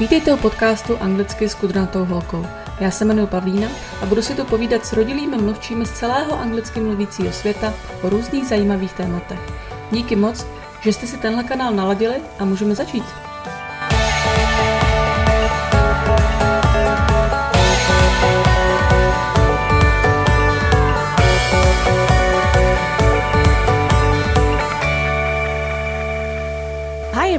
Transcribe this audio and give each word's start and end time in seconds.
Vítejte 0.00 0.34
u 0.34 0.36
podcastu 0.36 0.96
Anglicky 1.00 1.48
s 1.48 1.54
kudrnatou 1.54 2.04
holkou. 2.04 2.46
Já 2.80 2.90
se 2.90 3.04
jmenuji 3.04 3.26
Pavlína 3.26 3.68
a 4.02 4.06
budu 4.06 4.22
si 4.22 4.34
tu 4.34 4.44
povídat 4.44 4.86
s 4.86 4.92
rodilými 4.92 5.36
mluvčími 5.36 5.86
z 5.86 5.90
celého 5.90 6.40
anglicky 6.40 6.80
mluvícího 6.80 7.32
světa 7.32 7.74
o 8.02 8.08
různých 8.08 8.46
zajímavých 8.46 8.92
tématech. 8.92 9.38
Díky 9.90 10.16
moc, 10.16 10.46
že 10.80 10.92
jste 10.92 11.06
si 11.06 11.16
tenhle 11.16 11.44
kanál 11.44 11.72
naladili 11.74 12.14
a 12.38 12.44
můžeme 12.44 12.74
začít. 12.74 13.04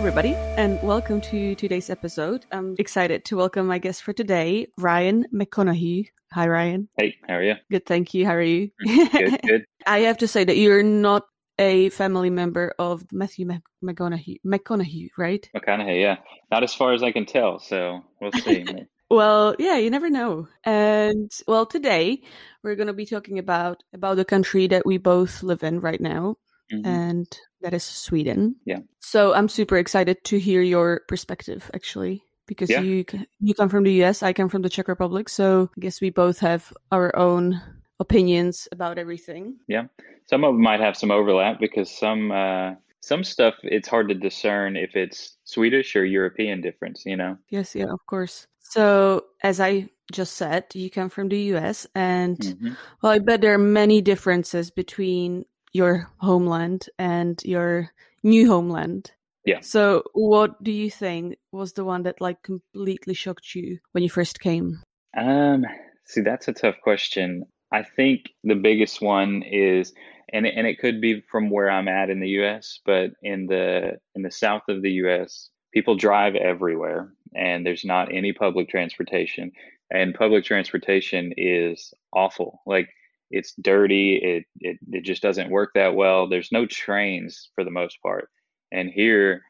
Everybody, 0.02 0.34
and 0.58 0.82
welcome 0.82 1.22
to 1.22 1.54
today's 1.54 1.92
episode. 1.92 2.44
I'm 2.52 2.76
excited 2.80 3.24
to 3.26 3.38
welcome 3.38 3.68
my 3.68 3.78
guest 3.78 4.02
for 4.02 4.14
today, 4.14 4.66
Ryan 4.80 5.28
McConaughey. 5.32 6.08
Hi, 6.32 6.48
Ryan. 6.48 6.90
Hey, 6.98 7.18
how 7.28 7.36
are 7.36 7.44
you? 7.44 7.54
Good, 7.70 7.86
thank 7.86 8.16
you. 8.16 8.26
How 8.26 8.34
are 8.34 8.42
you? 8.42 8.72
Good, 8.84 9.40
good. 9.44 9.66
I 9.86 10.00
have 10.00 10.18
to 10.18 10.28
say 10.28 10.44
that 10.44 10.58
you're 10.58 10.82
not 10.82 11.28
a 11.60 11.90
family 11.90 12.32
member 12.32 12.74
of 12.80 13.06
Matthew 13.12 13.46
Mc- 13.46 13.62
McConaughey, 13.84 14.38
McConaughey, 14.44 15.10
right? 15.20 15.48
McConaughey, 15.56 16.02
yeah. 16.02 16.18
Not 16.50 16.64
as 16.64 16.74
far 16.74 16.94
as 16.94 17.04
I 17.04 17.12
can 17.12 17.28
tell, 17.28 17.60
so 17.60 18.04
we'll 18.20 18.32
see. 18.32 18.66
Well, 19.12 19.58
yeah, 19.60 19.76
you 19.76 19.90
never 19.90 20.10
know. 20.10 20.48
And 20.64 21.30
well, 21.46 21.66
today 21.66 22.24
we're 22.64 22.76
going 22.76 22.88
to 22.88 22.94
be 22.94 23.06
talking 23.06 23.40
about 23.40 23.84
about 23.94 24.16
the 24.16 24.24
country 24.24 24.68
that 24.68 24.86
we 24.86 24.98
both 24.98 25.44
live 25.44 25.64
in 25.64 25.82
right 25.82 26.00
now, 26.00 26.38
Mhm. 26.72 26.86
and 26.86 27.28
that 27.62 27.74
is 27.74 27.84
Sweden. 27.84 28.56
Yeah. 28.66 28.80
So 29.00 29.34
I'm 29.34 29.48
super 29.50 29.78
excited 29.78 30.24
to 30.26 30.40
hear 30.40 30.62
your 30.62 31.02
perspective, 31.08 31.70
actually, 31.74 32.24
because 32.48 32.70
Yeah. 32.70 32.82
you 32.82 33.06
you 33.40 33.54
come 33.54 33.70
from 33.70 33.84
the 33.84 33.94
US, 34.04 34.24
I 34.24 34.34
come 34.34 34.50
from 34.50 34.62
the 34.62 34.70
Czech 34.70 34.88
Republic, 34.88 35.30
so 35.30 35.70
I 35.78 35.80
guess 35.80 36.02
we 36.02 36.10
both 36.12 36.40
have 36.40 36.74
our 36.92 37.16
own 37.16 37.60
opinions 38.00 38.68
about 38.72 38.98
everything. 38.98 39.58
Yeah. 39.68 39.88
Some 40.26 40.44
of 40.44 40.54
them 40.56 40.62
might 40.64 40.80
have 40.80 40.96
some 40.98 41.12
overlap 41.12 41.60
because 41.60 41.90
some 41.92 42.32
uh, 42.32 42.76
some 43.02 43.24
stuff 43.24 43.56
it's 43.64 43.88
hard 43.88 44.08
to 44.10 44.16
discern 44.16 44.76
if 44.78 44.96
it's 44.96 45.38
Swedish 45.44 45.96
or 45.96 46.06
European 46.06 46.62
difference. 46.62 47.06
You 47.06 47.18
know. 47.18 47.38
Yes, 47.50 47.76
yeah, 47.76 47.92
of 47.92 48.00
course. 48.08 48.48
So 48.60 49.26
as 49.44 49.60
I 49.60 49.90
just 50.12 50.34
said, 50.36 50.66
you 50.74 50.90
come 50.90 51.10
from 51.10 51.30
the 51.30 51.54
US, 51.56 51.88
and 51.96 52.38
Mhm. 52.38 52.78
Well, 53.02 53.12
I 53.12 53.20
bet 53.20 53.42
there 53.42 53.54
are 53.54 53.58
many 53.82 54.02
differences 54.02 54.72
between 54.72 55.46
your 55.74 56.10
homeland 56.18 56.88
and 56.98 57.42
your 57.44 57.92
new 58.24 58.48
homeland. 58.48 59.12
Yeah. 59.46 59.62
So, 59.62 60.04
what 60.14 60.64
do 60.64 60.72
you 60.72 60.92
think 60.92 61.38
was 61.52 61.74
the 61.74 61.84
one 61.84 62.04
that 62.04 62.22
like 62.22 62.44
completely 62.44 63.14
shocked 63.14 63.56
you 63.56 63.80
when 63.92 64.04
you 64.04 64.10
first 64.10 64.40
came? 64.40 64.80
Um, 65.18 65.66
see, 66.06 66.22
that's 66.22 66.48
a 66.48 66.54
tough 66.54 66.76
question. 66.84 67.46
I 67.72 67.84
think 67.84 68.30
the 68.44 68.56
biggest 68.56 69.02
one 69.02 69.44
is, 69.44 69.94
and 70.32 70.46
and 70.46 70.68
it 70.68 70.80
could 70.80 71.02
be 71.02 71.22
from 71.32 71.50
where 71.50 71.72
I'm 71.72 71.88
at 71.88 72.10
in 72.10 72.20
the 72.20 72.30
U.S., 72.30 72.80
but 72.86 73.12
in 73.24 73.48
the 73.48 73.98
in 74.14 74.22
the 74.22 74.32
south 74.32 74.64
of 74.70 74.84
the 74.84 74.92
U.S., 74.92 75.50
people 75.74 75.96
drive 75.96 76.36
everywhere, 76.36 77.12
and 77.34 77.66
there's 77.66 77.86
not 77.86 78.14
any 78.14 78.34
public 78.34 78.70
transportation, 78.70 79.52
and 79.90 80.14
public 80.14 80.44
transportation 80.44 81.34
is 81.36 81.94
awful. 82.14 82.62
Like 82.68 82.90
it's 83.32 83.54
dirty. 83.62 84.18
It 84.18 84.46
it 84.60 84.78
it 84.92 85.04
just 85.04 85.22
doesn't 85.22 85.50
work 85.50 85.72
that 85.76 85.96
well. 85.96 86.28
There's 86.28 86.52
no 86.52 86.66
trains 86.66 87.50
for 87.56 87.64
the 87.64 87.72
most 87.72 88.02
part, 88.02 88.30
and 88.72 88.90
here 88.90 89.42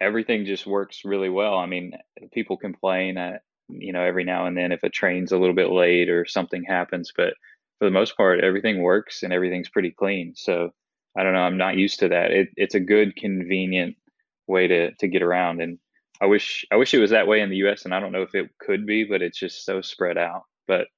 everything 0.00 0.44
just 0.44 0.66
works 0.66 1.02
really 1.04 1.30
well. 1.30 1.56
I 1.56 1.66
mean, 1.66 1.92
people 2.32 2.56
complain. 2.56 3.18
Uh, 3.18 3.38
you 3.68 3.92
know, 3.92 4.02
every 4.02 4.24
now 4.24 4.46
and 4.46 4.56
then 4.56 4.72
if 4.72 4.82
a 4.82 4.90
train's 4.90 5.32
a 5.32 5.38
little 5.38 5.54
bit 5.54 5.70
late 5.70 6.10
or 6.10 6.26
something 6.26 6.64
happens, 6.64 7.12
but 7.16 7.34
for 7.78 7.86
the 7.86 7.90
most 7.90 8.16
part, 8.16 8.44
everything 8.44 8.82
works 8.82 9.22
and 9.22 9.32
everything's 9.32 9.70
pretty 9.70 9.90
clean. 9.90 10.34
So 10.36 10.70
I 11.16 11.22
don't 11.22 11.32
know. 11.32 11.40
I'm 11.40 11.56
not 11.56 11.76
used 11.76 12.00
to 12.00 12.08
that. 12.08 12.30
It, 12.30 12.48
it's 12.56 12.74
a 12.74 12.80
good, 12.80 13.16
convenient 13.16 13.96
way 14.46 14.66
to 14.68 14.92
to 14.94 15.08
get 15.08 15.22
around, 15.22 15.60
and 15.60 15.78
I 16.20 16.26
wish 16.26 16.64
I 16.72 16.76
wish 16.76 16.94
it 16.94 17.00
was 17.00 17.10
that 17.10 17.26
way 17.26 17.40
in 17.40 17.50
the 17.50 17.56
U.S. 17.58 17.84
And 17.84 17.94
I 17.94 18.00
don't 18.00 18.12
know 18.12 18.22
if 18.22 18.34
it 18.34 18.50
could 18.58 18.86
be, 18.86 19.04
but 19.04 19.22
it's 19.22 19.38
just 19.38 19.64
so 19.64 19.80
spread 19.80 20.18
out. 20.18 20.42
But 20.66 20.88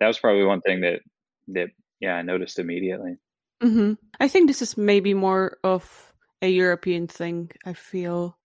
that 0.00 0.06
was 0.06 0.18
probably 0.18 0.44
one 0.44 0.60
thing 0.60 0.80
that 0.82 1.00
that 1.52 1.68
yeah 2.00 2.14
I 2.14 2.22
noticed 2.22 2.58
immediately. 2.58 3.16
hmm 3.62 3.94
I 4.20 4.28
think 4.28 4.48
this 4.48 4.62
is 4.62 4.76
maybe 4.76 5.14
more 5.14 5.58
of 5.64 6.12
a 6.42 6.48
European 6.48 7.06
thing. 7.06 7.50
I 7.64 7.72
feel. 7.72 8.38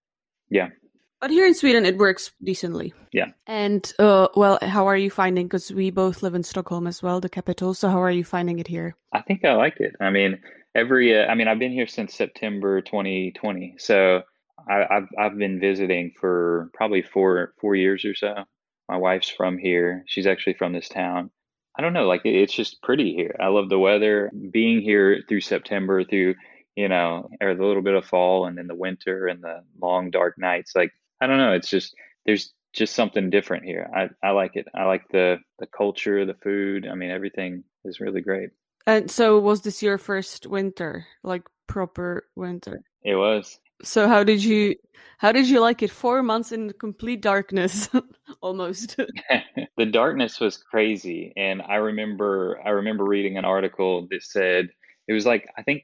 Yeah. 0.50 0.70
But 1.22 1.32
here 1.32 1.48
in 1.48 1.54
Sweden, 1.54 1.86
it 1.86 1.98
works 1.98 2.32
decently. 2.44 2.94
Yeah. 3.14 3.28
And 3.48 3.90
uh, 3.98 4.28
well, 4.36 4.60
how 4.62 4.88
are 4.88 4.98
you 4.98 5.10
finding? 5.10 5.46
Because 5.48 5.72
we 5.72 5.90
both 5.90 6.22
live 6.22 6.36
in 6.36 6.44
Stockholm 6.44 6.86
as 6.86 7.02
well, 7.02 7.22
the 7.22 7.30
capital. 7.30 7.74
So 7.74 7.88
how 7.88 8.02
are 8.02 8.12
you 8.12 8.26
finding 8.26 8.60
it 8.60 8.68
here? 8.68 8.98
I 9.14 9.22
think 9.22 9.46
I 9.46 9.54
like 9.54 9.80
it. 9.80 9.94
I 10.02 10.10
mean, 10.10 10.42
every 10.76 11.18
uh, 11.18 11.26
I 11.28 11.36
mean, 11.36 11.48
I've 11.48 11.60
been 11.60 11.72
here 11.72 11.88
since 11.88 12.14
September 12.14 12.82
2020, 12.82 13.76
so 13.78 14.24
I, 14.70 14.84
I've 14.90 15.08
I've 15.18 15.38
been 15.38 15.62
visiting 15.62 16.12
for 16.20 16.70
probably 16.74 17.02
four 17.04 17.54
four 17.62 17.76
years 17.76 18.04
or 18.04 18.16
so. 18.16 18.44
My 18.90 18.98
wife's 18.98 19.30
from 19.30 19.58
here. 19.58 20.04
She's 20.08 20.28
actually 20.28 20.56
from 20.56 20.74
this 20.74 20.90
town. 20.90 21.32
I 21.76 21.82
don't 21.82 21.94
know, 21.94 22.08
like 22.08 22.22
it's 22.26 22.54
just 22.54 22.82
pretty 22.82 23.14
here. 23.14 23.36
I 23.40 23.48
love 23.48 23.70
the 23.70 23.80
weather. 23.80 24.32
Being 24.52 24.82
here 24.82 25.24
through 25.28 25.42
September, 25.42 26.04
through 26.04 26.36
you 26.76 26.88
know, 26.88 27.30
or 27.40 27.54
the 27.54 27.66
little 27.66 27.84
bit 27.84 27.94
of 27.94 28.06
fall, 28.06 28.46
and 28.46 28.58
then 28.58 28.68
the 28.68 28.76
winter 28.76 29.28
and 29.28 29.44
the 29.44 29.64
long 29.80 30.10
dark 30.12 30.38
nights. 30.38 30.74
Like 30.76 30.92
I 31.22 31.28
don't 31.28 31.38
know, 31.38 31.54
it's 31.54 31.70
just 31.70 31.96
there's 32.26 32.54
just 32.74 32.96
something 32.96 33.30
different 33.30 33.66
here. 33.66 33.90
I 33.96 34.10
I 34.26 34.32
like 34.32 34.56
it. 34.56 34.68
I 34.74 34.86
like 34.86 35.08
the 35.10 35.38
the 35.60 35.68
culture, 35.68 36.26
the 36.26 36.34
food. 36.34 36.88
I 36.88 36.96
mean, 36.96 37.12
everything 37.12 37.64
is 37.86 38.00
really 38.00 38.22
great. 38.22 38.50
And 38.86 39.10
so, 39.10 39.40
was 39.40 39.62
this 39.62 39.82
your 39.82 39.98
first 39.98 40.46
winter, 40.46 41.08
like 41.24 41.44
proper 41.68 42.28
winter? 42.36 42.84
It 43.04 43.16
was. 43.16 43.60
So, 43.84 44.08
how 44.08 44.24
did 44.24 44.44
you 44.44 44.76
how 45.18 45.32
did 45.32 45.48
you 45.48 45.60
like 45.62 45.82
it? 45.84 45.92
Four 45.92 46.24
months 46.24 46.52
in 46.52 46.74
complete 46.74 47.22
darkness, 47.22 47.90
almost. 48.42 48.98
the 49.78 49.86
darkness 49.86 50.40
was 50.40 50.58
crazy 50.58 51.34
and 51.38 51.62
i 51.62 51.76
remember 51.76 52.60
i 52.66 52.70
remember 52.70 53.04
reading 53.06 53.38
an 53.38 53.46
article 53.46 54.08
that 54.10 54.24
said 54.24 54.70
it 55.08 55.14
was 55.14 55.26
like 55.26 55.48
i 55.58 55.64
think 55.64 55.84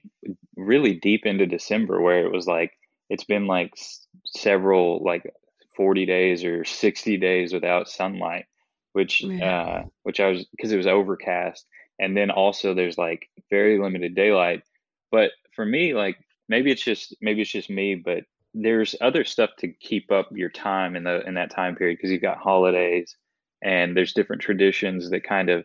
really 0.56 0.96
deep 0.96 1.26
into 1.26 1.46
december 1.46 2.02
where 2.02 2.26
it 2.26 2.32
was 2.32 2.48
like 2.48 2.72
it's 3.10 3.24
been 3.24 3.48
like 3.48 3.72
s- 3.78 4.08
several 4.26 5.04
like 5.04 5.31
40 5.76 6.06
days 6.06 6.44
or 6.44 6.66
60 6.66 7.18
days 7.18 7.54
without 7.54 7.88
sunlight 7.90 8.46
which 8.94 9.22
Yeah. 9.22 9.56
uh 9.56 9.84
which 10.04 10.20
i 10.20 10.28
was 10.30 10.46
because 10.52 10.72
it 10.72 10.78
was 10.78 10.88
overcast 10.88 11.66
and 12.00 12.16
then 12.18 12.31
also 12.31 12.74
there's 12.74 12.98
like 12.98 13.30
very 13.50 13.80
limited 13.80 14.16
daylight 14.16 14.64
but 15.12 15.31
for 15.56 15.66
me 15.66 15.94
like 15.94 16.18
maybe 16.50 16.72
it's 16.72 16.84
just 16.84 17.16
maybe 17.22 17.42
it's 17.42 17.52
just 17.52 17.70
me 17.70 17.96
but 17.96 18.24
there's 18.54 18.96
other 19.00 19.24
stuff 19.24 19.52
to 19.60 19.68
keep 19.68 20.12
up 20.12 20.28
your 20.32 20.50
time 20.50 20.96
in 20.96 21.04
the 21.04 21.26
in 21.28 21.36
that 21.36 21.52
time 21.52 21.76
period 21.76 21.98
because 21.98 22.12
you've 22.12 22.22
got 22.22 22.38
holidays 22.38 23.16
and 23.62 23.96
there's 23.96 24.14
different 24.14 24.42
traditions 24.42 25.10
that 25.10 25.24
kind 25.24 25.50
of 25.50 25.64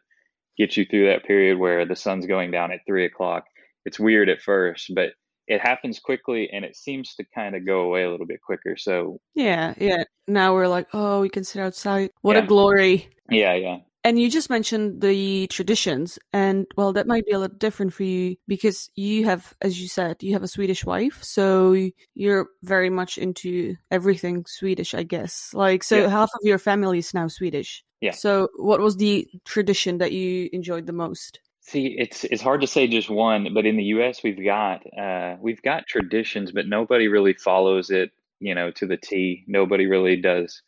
get 0.59 0.77
you 0.77 0.85
through 0.85 1.07
that 1.07 1.25
period 1.25 1.59
where 1.59 1.87
the 1.87 1.97
sun's 1.97 2.27
going 2.27 2.51
down 2.51 2.73
at 2.73 2.81
three 2.87 3.05
o'clock. 3.05 3.45
It's 3.85 3.99
weird 3.99 4.29
at 4.29 4.41
first, 4.41 4.93
but 4.95 5.11
it 5.47 5.61
happens 5.61 5.99
quickly 5.99 6.49
and 6.53 6.65
it 6.65 6.77
seems 6.77 7.15
to 7.17 7.25
kind 7.35 7.55
of 7.55 7.67
go 7.67 7.81
away 7.81 8.05
a 8.05 8.11
little 8.11 8.27
bit 8.27 8.41
quicker. 8.41 8.77
So 8.77 9.21
yeah, 9.35 9.75
yeah. 9.79 10.05
Now 10.27 10.55
we're 10.55 10.69
like, 10.69 10.89
oh, 10.93 11.21
we 11.21 11.29
can 11.29 11.45
sit 11.45 11.61
outside. 11.61 12.11
What 12.23 12.37
a 12.37 12.43
glory! 12.43 13.11
yeah, 13.31 13.55
yeah. 13.55 13.79
And 14.07 14.19
you 14.19 14.29
just 14.31 14.51
mentioned 14.51 15.01
the 15.01 15.47
traditions, 15.47 16.19
and 16.31 16.67
well, 16.77 16.93
that 16.93 17.07
might 17.07 17.25
be 17.25 17.33
a 17.33 17.39
little 17.39 17.57
different 17.57 17.95
for 17.95 18.03
you 18.03 18.37
because 18.47 18.91
you 18.97 19.25
have, 19.25 19.55
as 19.63 19.81
you 19.81 19.89
said, 19.89 20.23
you 20.23 20.35
have 20.35 20.43
a 20.43 20.49
Swedish 20.49 20.85
wife, 20.85 21.23
so 21.25 21.75
you're 22.15 22.49
very 22.63 22.91
much 22.91 23.17
into 23.17 23.77
everything 23.91 24.45
Swedish, 24.47 24.93
I 24.95 25.05
guess. 25.05 25.55
Like, 25.55 25.83
so 25.83 26.03
Yeah. 26.03 26.09
half 26.11 26.31
of 26.35 26.41
your 26.43 26.59
family 26.59 26.99
is 26.99 27.15
now 27.15 27.29
Swedish. 27.29 27.83
Yeah. 28.03 28.11
So, 28.13 28.49
what 28.57 28.81
was 28.81 28.97
the 28.99 29.27
tradition 29.47 29.97
that 29.99 30.13
you 30.13 30.51
enjoyed 30.53 30.85
the 30.87 30.93
most? 30.93 31.41
See, 31.61 31.95
it's 31.99 32.25
it's 32.25 32.43
hard 32.43 32.61
to 32.61 32.67
say 32.67 32.87
just 32.87 33.09
one, 33.09 33.55
but 33.55 33.65
in 33.65 33.77
the 33.77 33.85
US 33.85 34.23
we've 34.23 34.45
got 34.45 34.83
uh 34.99 35.37
we've 35.41 35.63
got 35.63 35.87
traditions, 35.87 36.53
but 36.53 36.67
nobody 36.69 37.09
really 37.09 37.33
follows 37.33 37.91
it, 37.91 38.11
you 38.39 38.55
know, 38.55 38.71
to 38.73 38.87
the 38.87 38.99
T. 38.99 39.45
Nobody 39.47 39.87
really 39.87 40.17
does 40.21 40.61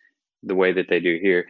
the 0.42 0.54
way 0.54 0.72
that 0.72 0.88
they 0.88 1.00
do 1.00 1.18
here. 1.20 1.46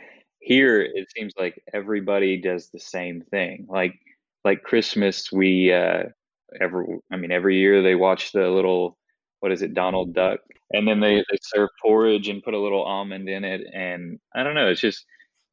Here 0.46 0.81
it 0.82 1.08
seems 1.16 1.32
like 1.37 1.60
everybody 1.75 2.37
does 2.40 2.70
the 2.70 2.78
same 2.78 3.22
thing. 3.32 3.66
Like 3.69 3.94
like 4.44 4.62
Christmas, 4.62 5.32
we 5.32 5.72
uh 5.72 6.04
every 6.60 6.87
I 7.12 7.16
mean 7.16 7.32
every 7.32 7.58
year 7.58 7.82
they 7.82 7.96
watch 7.96 8.32
the 8.32 8.48
little 8.48 8.96
what 9.40 9.52
is 9.52 9.62
it, 9.62 9.75
Donald 9.75 10.14
Duck, 10.14 10.40
and 10.72 10.87
then 10.87 11.00
they 11.00 11.16
they 11.16 11.38
serve 11.43 11.70
porridge 11.82 12.28
and 12.28 12.43
put 12.44 12.54
a 12.54 12.60
little 12.60 12.84
almond 12.84 13.28
in 13.28 13.44
it, 13.44 13.62
and 13.75 14.20
I 14.37 14.44
don't 14.44 14.54
know, 14.54 14.69
it's 14.69 14.81
just 14.81 15.04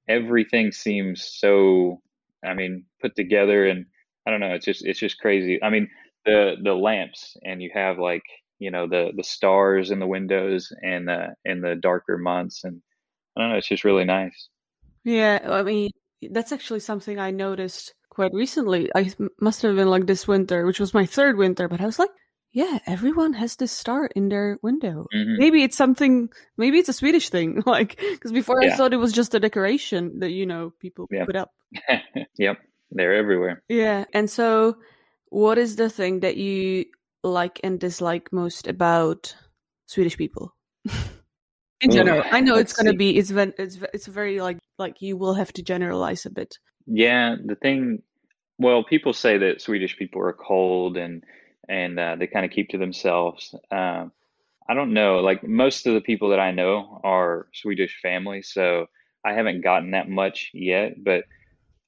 everything 0.10 0.72
seems 0.72 1.24
so 1.40 2.02
I 2.46 2.54
mean, 2.54 2.86
put 3.02 3.16
together 3.16 3.68
and 3.68 3.86
I 4.28 4.32
don't 4.32 4.42
know, 4.42 4.54
it's 4.54 4.66
just 4.66 4.86
it's 4.86 5.00
just 5.00 5.20
crazy. 5.20 5.62
I 5.64 5.70
mean, 5.72 5.90
the 6.26 6.56
the 6.64 6.74
lamps 6.76 7.38
and 7.44 7.62
you 7.64 7.72
have 7.74 8.00
like, 8.00 8.24
you 8.60 8.72
know, 8.72 8.88
the 8.88 9.12
the 9.18 9.24
stars 9.24 9.92
in 9.92 10.00
the 10.00 10.08
windows 10.08 10.72
and 10.84 11.10
uh 11.10 11.30
in 11.46 11.62
the 11.62 11.76
darker 11.78 12.18
months 12.18 12.64
and 12.66 12.82
I 13.38 13.42
don't 13.42 13.52
know. 13.52 13.58
It's 13.58 13.70
just 13.70 13.86
really 13.86 14.06
nice. 14.06 14.50
Yeah, 15.04 15.40
I 15.50 15.64
mean, 15.64 15.92
that's 16.32 16.52
actually 16.52 16.80
something 16.80 17.20
I 17.20 17.32
noticed 17.32 17.94
quite 18.10 18.34
recently. 18.34 18.90
I 18.96 19.12
must 19.40 19.62
have 19.62 19.76
been 19.76 19.90
like 19.90 20.06
this 20.06 20.28
winter, 20.28 20.66
which 20.66 20.80
was 20.80 20.94
my 20.94 21.06
third 21.06 21.38
winter, 21.38 21.68
but 21.68 21.82
I 21.82 21.86
was 21.86 22.00
like, 22.00 22.12
yeah, 22.54 22.78
everyone 22.86 23.34
has 23.34 23.56
this 23.56 23.72
star 23.72 24.06
in 24.16 24.30
their 24.30 24.60
window. 24.62 25.08
Mm-hmm. 25.14 25.40
Maybe 25.40 25.64
it's 25.64 25.76
something, 25.76 26.30
maybe 26.56 26.78
it's 26.78 26.90
a 26.90 26.94
Swedish 26.94 27.30
thing. 27.30 27.64
Like, 27.66 28.00
because 28.00 28.32
before 28.32 28.62
yeah. 28.62 28.74
I 28.74 28.78
thought 28.78 28.94
it 28.94 28.98
was 28.98 29.12
just 29.12 29.34
a 29.34 29.40
decoration 29.40 30.20
that, 30.20 30.32
you 30.32 30.46
know, 30.46 30.72
people 30.80 31.08
yep. 31.12 31.26
put 31.26 31.36
up. 31.36 31.52
yep. 32.38 32.58
They're 32.92 33.16
everywhere. 33.16 33.64
Yeah. 33.68 34.06
And 34.14 34.30
so, 34.30 34.78
what 35.30 35.58
is 35.58 35.78
the 35.78 35.90
thing 35.90 36.20
that 36.20 36.38
you 36.38 36.86
like 37.24 37.60
and 37.64 37.80
dislike 37.80 38.32
most 38.32 38.68
about 38.68 39.36
Swedish 39.88 40.16
people? 40.16 40.56
in 41.82 41.90
general, 41.90 42.24
I 42.32 42.40
know 42.42 42.56
it's 42.56 42.74
going 42.74 42.92
to 42.92 42.98
be, 42.98 43.18
it's, 43.18 43.32
it's, 43.32 43.80
it's 43.94 44.06
very 44.06 44.40
like, 44.42 44.60
like 44.78 45.02
you 45.02 45.18
will 45.18 45.34
have 45.34 45.54
to 45.54 45.64
generalize 45.64 46.26
a 46.26 46.30
bit. 46.30 46.58
Yeah. 46.86 47.36
The 47.44 47.56
thing, 47.56 48.02
well, 48.58 48.84
people 48.84 49.14
say 49.14 49.38
that 49.38 49.62
Swedish 49.62 49.98
people 49.98 50.22
are 50.22 50.34
cold 50.34 50.98
and, 50.98 51.24
and 51.70 52.00
uh, 52.00 52.16
they 52.18 52.28
kind 52.28 52.46
of 52.46 52.52
keep 52.52 52.70
to 52.70 52.78
themselves. 52.78 53.56
Uh, 53.72 54.06
I 54.68 54.74
don't 54.74 54.94
know. 54.94 55.20
Like 55.20 55.44
most 55.44 55.88
of 55.88 55.94
the 55.94 56.02
people 56.02 56.30
that 56.30 56.40
I 56.40 56.52
know 56.52 57.02
are 57.04 57.48
Swedish 57.54 58.00
family, 58.02 58.42
so 58.42 58.88
I 59.26 59.34
haven't 59.34 59.62
gotten 59.62 59.92
that 59.92 60.10
much 60.10 60.52
yet. 60.54 61.04
But 61.04 61.26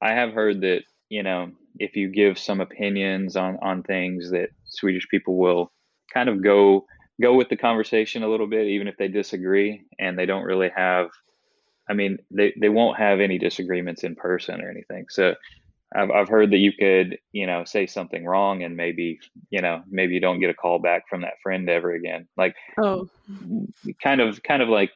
I 0.02 0.14
have 0.14 0.34
heard 0.34 0.62
that 0.62 0.82
you 1.10 1.24
know 1.24 1.52
if 1.80 1.96
you 1.96 2.10
give 2.10 2.38
some 2.38 2.62
opinions 2.62 3.36
on 3.36 3.58
on 3.62 3.84
things, 3.84 4.32
that 4.32 4.50
Swedish 4.66 5.08
people 5.10 5.38
will 5.38 5.72
kind 6.14 6.30
of 6.30 6.44
go 6.44 6.86
go 7.22 7.34
with 7.34 7.50
the 7.50 7.58
conversation 7.58 8.24
a 8.24 8.30
little 8.30 8.48
bit, 8.48 8.68
even 8.68 8.88
if 8.88 8.98
they 8.98 9.08
disagree, 9.08 9.86
and 10.00 10.18
they 10.18 10.26
don't 10.26 10.44
really 10.44 10.70
have. 10.76 11.10
I 11.88 11.94
mean, 11.94 12.18
they, 12.32 12.54
they 12.60 12.70
won't 12.70 12.98
have 12.98 13.20
any 13.20 13.38
disagreements 13.38 14.04
in 14.04 14.16
person 14.16 14.62
or 14.62 14.70
anything. 14.70 15.06
So 15.10 15.36
I've 15.94 16.12
I've 16.12 16.30
heard 16.30 16.52
that 16.52 16.58
you 16.58 16.74
could, 16.74 17.20
you 17.32 17.46
know, 17.46 17.64
say 17.64 17.86
something 17.86 18.26
wrong 18.26 18.64
and 18.64 18.76
maybe, 18.76 19.20
you 19.50 19.62
know, 19.62 19.84
maybe 19.90 20.16
you 20.16 20.20
don't 20.20 20.40
get 20.40 20.50
a 20.50 20.54
call 20.54 20.80
back 20.80 21.08
from 21.08 21.22
that 21.22 21.40
friend 21.42 21.70
ever 21.70 21.94
again. 21.94 22.28
Like 22.38 22.56
oh. 22.78 23.10
kind 24.02 24.22
of 24.22 24.42
kind 24.44 24.62
of 24.62 24.70
like 24.70 24.92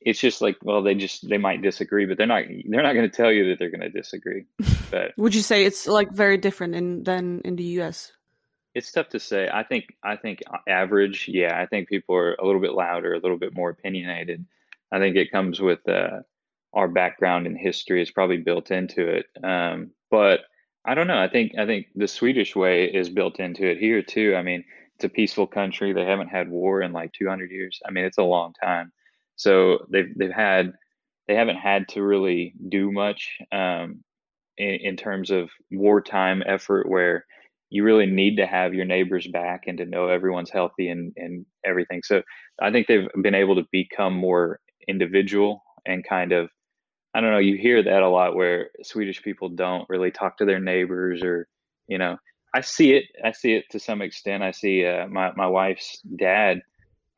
it's 0.00 0.18
just 0.18 0.40
like 0.40 0.56
well 0.62 0.82
they 0.82 0.94
just 0.94 1.28
they 1.28 1.36
might 1.36 1.60
disagree 1.60 2.06
but 2.06 2.16
they're 2.16 2.26
not 2.26 2.44
they're 2.66 2.82
not 2.82 2.94
going 2.94 3.08
to 3.08 3.14
tell 3.14 3.30
you 3.30 3.50
that 3.50 3.58
they're 3.58 3.70
going 3.70 3.80
to 3.80 3.90
disagree. 3.90 4.44
But 4.90 5.12
would 5.18 5.34
you 5.34 5.42
say 5.42 5.64
it's 5.64 5.86
like 5.86 6.10
very 6.10 6.38
different 6.38 6.74
in 6.74 7.04
than 7.04 7.42
in 7.44 7.56
the 7.56 7.64
us 7.64 8.12
it's 8.72 8.92
tough 8.92 9.08
to 9.10 9.20
say. 9.20 9.48
I 9.52 9.64
think 9.64 9.96
i 10.02 10.16
think 10.16 10.40
average 10.68 11.28
yeah 11.28 11.60
i 11.60 11.66
think 11.66 11.88
people 11.88 12.14
are 12.14 12.34
a 12.34 12.46
little 12.46 12.60
bit 12.60 12.72
louder 12.72 13.14
a 13.14 13.18
little 13.18 13.36
bit 13.36 13.54
more 13.54 13.70
opinionated 13.70 14.46
i 14.92 14.98
think 14.98 15.16
it 15.16 15.32
comes 15.32 15.60
with 15.60 15.86
uh, 15.88 16.20
our 16.72 16.88
background 16.88 17.46
and 17.46 17.58
history 17.58 18.02
is 18.02 18.10
probably 18.10 18.38
built 18.38 18.70
into 18.70 19.06
it 19.08 19.26
um, 19.44 19.90
but 20.10 20.40
I 20.84 20.94
don't 20.94 21.06
know. 21.06 21.18
I 21.18 21.28
think 21.28 21.52
I 21.58 21.66
think 21.66 21.86
the 21.94 22.08
Swedish 22.08 22.56
way 22.56 22.84
is 22.84 23.10
built 23.10 23.38
into 23.38 23.68
it 23.70 23.78
here 23.78 24.02
too. 24.02 24.34
I 24.36 24.42
mean, 24.42 24.64
it's 24.96 25.04
a 25.04 25.08
peaceful 25.08 25.46
country. 25.46 25.92
They 25.92 26.04
haven't 26.04 26.28
had 26.28 26.48
war 26.48 26.80
in 26.82 26.92
like 26.92 27.12
200 27.12 27.50
years. 27.50 27.80
I 27.86 27.90
mean, 27.90 28.04
it's 28.04 28.18
a 28.18 28.22
long 28.22 28.54
time. 28.62 28.92
So 29.36 29.86
they've 29.92 30.12
they've 30.16 30.32
had 30.32 30.72
they 31.28 31.34
haven't 31.34 31.56
had 31.56 31.88
to 31.88 32.02
really 32.02 32.54
do 32.68 32.90
much 32.90 33.38
um, 33.52 34.02
in, 34.56 34.74
in 34.82 34.96
terms 34.96 35.30
of 35.30 35.50
wartime 35.70 36.42
effort 36.46 36.88
where 36.88 37.26
you 37.68 37.84
really 37.84 38.06
need 38.06 38.36
to 38.36 38.46
have 38.46 38.74
your 38.74 38.84
neighbors 38.84 39.28
back 39.28 39.64
and 39.66 39.78
to 39.78 39.84
know 39.84 40.08
everyone's 40.08 40.50
healthy 40.50 40.88
and, 40.88 41.12
and 41.16 41.46
everything. 41.64 42.00
So 42.02 42.22
I 42.60 42.72
think 42.72 42.86
they've 42.88 43.08
been 43.22 43.34
able 43.34 43.54
to 43.56 43.68
become 43.70 44.14
more 44.14 44.60
individual 44.88 45.62
and 45.86 46.04
kind 46.06 46.32
of 46.32 46.50
I 47.12 47.20
don't 47.20 47.32
know, 47.32 47.38
you 47.38 47.56
hear 47.56 47.82
that 47.82 48.02
a 48.02 48.08
lot 48.08 48.36
where 48.36 48.70
Swedish 48.82 49.22
people 49.22 49.48
don't 49.48 49.88
really 49.88 50.10
talk 50.10 50.38
to 50.38 50.44
their 50.44 50.60
neighbors 50.60 51.22
or, 51.22 51.48
you 51.88 51.98
know, 51.98 52.18
I 52.54 52.60
see 52.60 52.92
it. 52.92 53.04
I 53.24 53.32
see 53.32 53.54
it 53.54 53.64
to 53.70 53.80
some 53.80 54.00
extent. 54.00 54.42
I 54.42 54.52
see 54.52 54.86
uh, 54.86 55.08
my, 55.08 55.32
my 55.34 55.46
wife's 55.46 56.00
dad. 56.02 56.60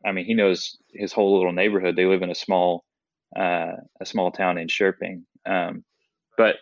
I 0.04 0.12
mean, 0.12 0.24
he 0.24 0.34
knows 0.34 0.78
his 0.92 1.12
whole 1.12 1.36
little 1.36 1.52
neighborhood. 1.52 1.96
They 1.96 2.06
live 2.06 2.22
in 2.22 2.30
a 2.30 2.34
small, 2.34 2.84
uh, 3.36 3.72
a 4.00 4.06
small 4.06 4.30
town 4.30 4.56
in 4.56 4.68
Sherping. 4.68 5.22
Um, 5.44 5.84
but, 6.38 6.56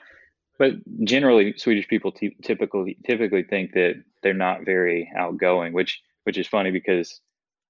but 0.58 0.72
generally 1.04 1.54
Swedish 1.56 1.86
people 1.86 2.12
t- 2.12 2.36
typically, 2.42 2.98
typically 3.06 3.44
think 3.44 3.72
that 3.74 4.02
they're 4.22 4.34
not 4.34 4.64
very 4.64 5.10
outgoing, 5.16 5.72
which, 5.72 6.00
which 6.24 6.36
is 6.36 6.48
funny 6.48 6.72
because 6.72 7.20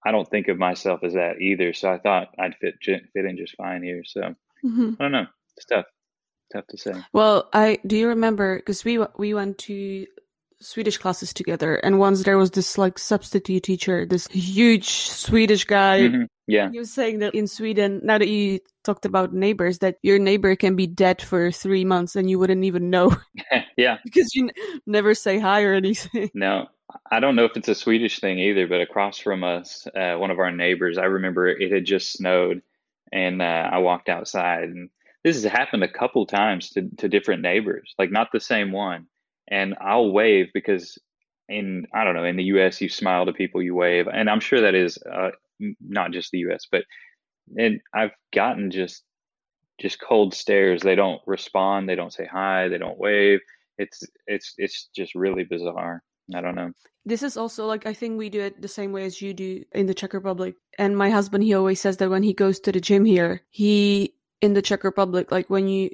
I 0.04 0.10
don't 0.12 0.28
think 0.28 0.48
of 0.48 0.58
myself 0.58 1.00
as 1.04 1.14
that 1.14 1.40
either. 1.40 1.72
So 1.72 1.92
I 1.92 1.98
thought 1.98 2.28
I'd 2.38 2.56
fit, 2.60 2.74
fit 2.82 3.24
in 3.24 3.36
just 3.36 3.56
fine 3.56 3.82
here. 3.82 4.02
So 4.04 4.34
mm-hmm. 4.64 4.92
I 4.98 5.04
don't 5.04 5.12
know 5.12 5.26
it's 5.60 5.66
tough 5.66 5.86
tough 6.52 6.66
to 6.68 6.76
say 6.76 6.92
well 7.12 7.48
i 7.52 7.78
do 7.86 7.96
you 7.96 8.08
remember 8.08 8.56
because 8.56 8.84
we 8.84 8.98
we 9.18 9.34
went 9.34 9.58
to 9.58 10.06
swedish 10.60 10.98
classes 10.98 11.32
together 11.32 11.76
and 11.76 11.98
once 11.98 12.24
there 12.24 12.36
was 12.36 12.50
this 12.50 12.76
like 12.76 12.98
substitute 12.98 13.62
teacher 13.62 14.04
this 14.04 14.26
huge 14.28 14.88
swedish 14.88 15.64
guy 15.64 16.00
mm-hmm. 16.00 16.24
yeah 16.46 16.70
he 16.70 16.78
was 16.78 16.92
saying 16.92 17.20
that 17.20 17.34
in 17.34 17.46
sweden 17.46 18.00
now 18.02 18.18
that 18.18 18.28
you 18.28 18.58
talked 18.84 19.04
about 19.04 19.32
neighbors 19.32 19.78
that 19.78 19.96
your 20.02 20.18
neighbor 20.18 20.54
can 20.56 20.76
be 20.76 20.86
dead 20.86 21.22
for 21.22 21.50
three 21.50 21.84
months 21.84 22.16
and 22.16 22.28
you 22.28 22.38
wouldn't 22.38 22.64
even 22.64 22.90
know 22.90 23.14
yeah 23.76 23.98
because 24.04 24.34
you 24.34 24.44
n- 24.44 24.80
never 24.86 25.14
say 25.14 25.38
hi 25.38 25.62
or 25.62 25.72
anything 25.72 26.28
no 26.34 26.66
I 27.10 27.20
don't 27.20 27.36
know 27.36 27.44
if 27.44 27.56
it's 27.56 27.68
a 27.68 27.74
Swedish 27.74 28.20
thing 28.20 28.38
either, 28.38 28.66
but 28.66 28.80
across 28.80 29.18
from 29.18 29.44
us, 29.44 29.86
uh, 29.94 30.14
one 30.16 30.30
of 30.30 30.38
our 30.38 30.52
neighbors, 30.52 30.98
I 30.98 31.04
remember 31.04 31.48
it 31.48 31.72
had 31.72 31.84
just 31.84 32.12
snowed, 32.12 32.62
and 33.12 33.42
uh, 33.42 33.70
I 33.72 33.78
walked 33.78 34.08
outside, 34.08 34.64
and 34.64 34.90
this 35.24 35.42
has 35.42 35.50
happened 35.50 35.84
a 35.84 35.88
couple 35.88 36.26
times 36.26 36.70
to, 36.70 36.88
to 36.98 37.08
different 37.08 37.42
neighbors, 37.42 37.94
like 37.98 38.10
not 38.10 38.28
the 38.32 38.40
same 38.40 38.72
one. 38.72 39.06
And 39.48 39.74
I'll 39.80 40.10
wave 40.12 40.48
because 40.54 40.98
in, 41.48 41.86
I 41.92 42.04
don't 42.04 42.14
know, 42.14 42.24
in 42.24 42.36
the 42.36 42.44
US, 42.44 42.80
you 42.80 42.88
smile 42.88 43.26
to 43.26 43.32
people, 43.32 43.62
you 43.62 43.74
wave. 43.74 44.06
And 44.06 44.30
I'm 44.30 44.40
sure 44.40 44.60
that 44.62 44.74
is 44.74 44.98
uh, 44.98 45.30
not 45.80 46.12
just 46.12 46.30
the 46.30 46.38
US, 46.50 46.66
but 46.70 46.84
and 47.56 47.80
I've 47.92 48.12
gotten 48.32 48.70
just, 48.70 49.02
just 49.80 50.00
cold 50.00 50.34
stares. 50.34 50.82
They 50.82 50.94
don't 50.94 51.20
respond. 51.26 51.88
They 51.88 51.96
don't 51.96 52.12
say 52.12 52.26
hi. 52.30 52.68
They 52.68 52.78
don't 52.78 52.98
wave. 52.98 53.40
It's, 53.76 54.02
it's, 54.26 54.54
it's 54.56 54.88
just 54.94 55.14
really 55.14 55.44
bizarre. 55.44 56.02
I 56.34 56.40
don't 56.40 56.54
know. 56.54 56.72
This 57.04 57.22
is 57.22 57.36
also 57.36 57.66
like 57.66 57.86
I 57.86 57.94
think 57.94 58.18
we 58.18 58.28
do 58.28 58.40
it 58.40 58.60
the 58.60 58.68
same 58.68 58.92
way 58.92 59.04
as 59.04 59.22
you 59.22 59.32
do 59.32 59.64
in 59.72 59.86
the 59.86 59.94
Czech 59.94 60.12
Republic. 60.12 60.54
And 60.78 60.96
my 60.96 61.10
husband 61.10 61.44
he 61.44 61.54
always 61.54 61.80
says 61.80 61.96
that 61.98 62.10
when 62.10 62.22
he 62.22 62.34
goes 62.34 62.60
to 62.60 62.72
the 62.72 62.80
gym 62.80 63.04
here, 63.04 63.42
he 63.50 64.14
in 64.40 64.54
the 64.54 64.62
Czech 64.62 64.84
Republic, 64.84 65.32
like 65.32 65.48
when 65.48 65.68
you 65.68 65.90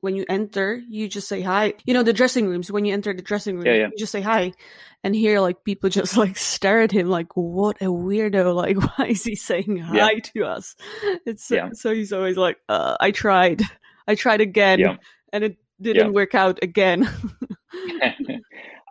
when 0.00 0.14
you 0.14 0.24
enter, 0.28 0.80
you 0.88 1.08
just 1.08 1.26
say 1.26 1.40
hi. 1.40 1.74
You 1.84 1.94
know, 1.94 2.02
the 2.02 2.12
dressing 2.12 2.46
rooms, 2.46 2.70
when 2.70 2.84
you 2.84 2.92
enter 2.92 3.12
the 3.12 3.22
dressing 3.22 3.56
room, 3.56 3.66
yeah, 3.66 3.72
yeah. 3.74 3.86
you 3.86 3.98
just 3.98 4.12
say 4.12 4.20
hi. 4.20 4.52
And 5.02 5.16
here, 5.16 5.40
like, 5.40 5.64
people 5.64 5.90
just 6.00 6.16
like 6.16 6.36
stare 6.36 6.82
at 6.82 6.92
him 6.92 7.08
like, 7.08 7.34
what 7.34 7.76
a 7.80 7.86
weirdo. 7.86 8.54
Like, 8.56 8.76
why 8.78 9.06
is 9.06 9.24
he 9.24 9.34
saying 9.34 9.78
hi 9.78 9.96
yeah. 9.96 10.20
to 10.34 10.44
us? 10.44 10.76
It's 11.26 11.50
yeah. 11.50 11.70
so 11.72 11.92
he's 11.92 12.12
always 12.12 12.36
like, 12.36 12.56
uh, 12.68 12.96
I 13.00 13.10
tried. 13.10 13.62
I 14.08 14.14
tried 14.14 14.40
again. 14.40 14.98
And 15.32 15.44
it 15.44 15.56
didn't 15.80 16.12
work 16.12 16.34
out 16.34 16.60
again. 16.62 17.08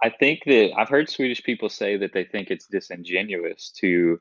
I 0.06 0.10
think 0.10 0.44
that 0.46 0.72
I've 0.78 0.88
heard 0.88 1.10
Swedish 1.10 1.42
people 1.42 1.68
say 1.68 1.98
that 1.98 2.14
they 2.14 2.26
think 2.26 2.52
it's 2.52 2.68
disingenuous 2.68 3.72
to 3.78 4.20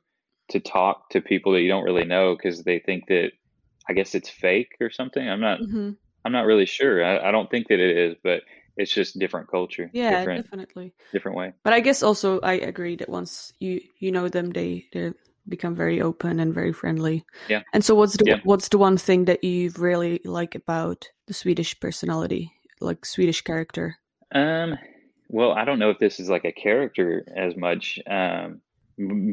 to 0.48 0.58
talk 0.58 1.10
to 1.10 1.20
people 1.20 1.52
that 1.52 1.60
you 1.60 1.68
don't 1.68 1.84
really 1.84 2.06
know 2.06 2.34
because 2.34 2.64
they 2.64 2.78
think 2.78 3.06
that 3.08 3.32
I 3.86 3.92
guess 3.92 4.14
it's 4.14 4.30
fake 4.30 4.76
or 4.80 4.90
something. 4.90 5.28
I'm 5.28 5.42
not. 5.42 5.60
Mm-hmm. 5.60 5.90
I'm 6.24 6.32
not 6.32 6.46
really 6.46 6.64
sure. 6.64 7.04
I, 7.04 7.28
I, 7.28 7.30
don't 7.32 7.50
think 7.50 7.68
that 7.68 7.80
it 7.80 7.98
is, 7.98 8.16
but 8.24 8.40
it's 8.78 8.94
just 8.94 9.18
different 9.18 9.50
culture. 9.50 9.90
Yeah, 9.92 10.20
different, 10.20 10.44
definitely 10.46 10.94
different 11.12 11.36
way. 11.36 11.52
But 11.64 11.74
I 11.74 11.80
guess 11.80 12.02
also 12.02 12.40
I 12.40 12.54
agree 12.54 12.96
that 12.96 13.10
once 13.10 13.52
you 13.58 13.82
you 13.98 14.10
know 14.10 14.30
them, 14.30 14.52
they 14.52 14.86
they 14.94 15.12
become 15.46 15.74
very 15.74 16.00
open 16.00 16.40
and 16.40 16.54
very 16.54 16.72
friendly. 16.72 17.26
Yeah. 17.46 17.60
And 17.74 17.84
so 17.84 17.94
what's 17.94 18.16
the 18.16 18.24
yeah. 18.26 18.40
what's 18.44 18.70
the 18.70 18.78
one 18.78 18.96
thing 18.96 19.26
that 19.26 19.44
you 19.44 19.70
really 19.76 20.22
like 20.24 20.54
about 20.54 21.10
the 21.26 21.34
Swedish 21.34 21.78
personality, 21.78 22.54
like 22.80 23.04
Swedish 23.04 23.42
character? 23.42 23.98
Um. 24.34 24.78
Well, 25.28 25.52
I 25.52 25.64
don't 25.64 25.78
know 25.78 25.90
if 25.90 25.98
this 25.98 26.20
is 26.20 26.28
like 26.28 26.44
a 26.44 26.52
character 26.52 27.26
as 27.34 27.56
much. 27.56 27.98
Um, 28.06 28.60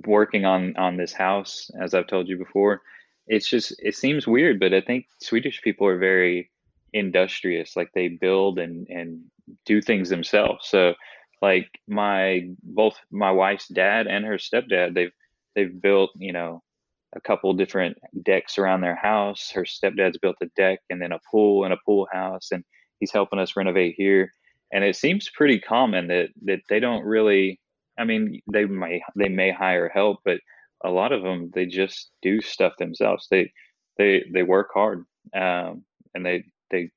working 0.08 0.44
on 0.46 0.76
on 0.78 0.98
this 0.98 1.14
house, 1.14 1.70
as 1.80 1.94
I've 1.94 2.08
told 2.08 2.28
you 2.28 2.38
before 2.38 2.82
it's 3.28 3.50
just 3.50 3.74
it 3.80 3.96
seems 3.96 4.28
weird, 4.28 4.60
but 4.60 4.74
I 4.74 4.82
think 4.82 5.06
Swedish 5.22 5.62
people 5.62 5.88
are 5.88 5.98
very 5.98 6.52
industrious. 6.94 7.76
Like 7.76 7.90
they 7.94 8.10
build 8.10 8.60
and 8.60 8.88
and 8.90 9.22
do 9.66 9.82
things 9.82 10.10
themselves. 10.10 10.68
So 10.68 10.96
like 11.42 11.70
my 11.88 12.50
both 12.64 13.00
my 13.12 13.32
wife's 13.32 13.68
dad 13.68 14.08
and 14.08 14.26
her 14.26 14.36
stepdad, 14.38 14.94
they've 14.96 15.14
they've 15.56 15.82
built 15.82 16.12
you 16.18 16.34
know 16.34 16.62
a 17.16 17.22
couple 17.22 17.54
different 17.54 17.98
decks 18.24 18.58
around 18.58 18.82
their 18.82 18.96
house. 18.96 19.52
Her 19.52 19.64
stepdad's 19.64 20.18
built 20.18 20.38
a 20.42 20.48
deck 20.58 20.80
and 20.90 21.02
then 21.02 21.12
a 21.12 21.20
pool 21.30 21.64
and 21.64 21.74
a 21.74 21.80
pool 21.86 22.08
house, 22.12 22.50
and 22.52 22.64
he's 23.00 23.12
helping 23.12 23.40
us 23.40 23.56
renovate 23.56 23.96
here. 23.98 24.34
And 24.74 24.84
it 24.84 24.96
seems 24.96 25.30
pretty 25.30 25.60
common 25.60 26.08
that 26.08 26.30
that 26.44 26.62
they 26.70 26.80
don't 26.80 27.04
really. 27.04 27.60
I 27.98 28.06
mean, 28.06 28.42
they 28.52 28.66
may 28.66 29.02
they 29.16 29.30
may 29.30 29.52
hire 29.52 29.90
help, 29.90 30.20
but 30.24 30.40
a 30.84 30.90
lot 30.90 31.12
of 31.12 31.24
them 31.24 31.52
they 31.54 31.66
just 31.66 32.12
do 32.22 32.42
stuff 32.42 32.74
themselves. 32.80 33.28
They 33.30 33.52
they 33.98 34.24
they 34.34 34.44
work 34.44 34.70
hard 34.74 35.06
um, 35.36 35.84
and 36.14 36.26
they 36.26 36.46
they 36.70 36.90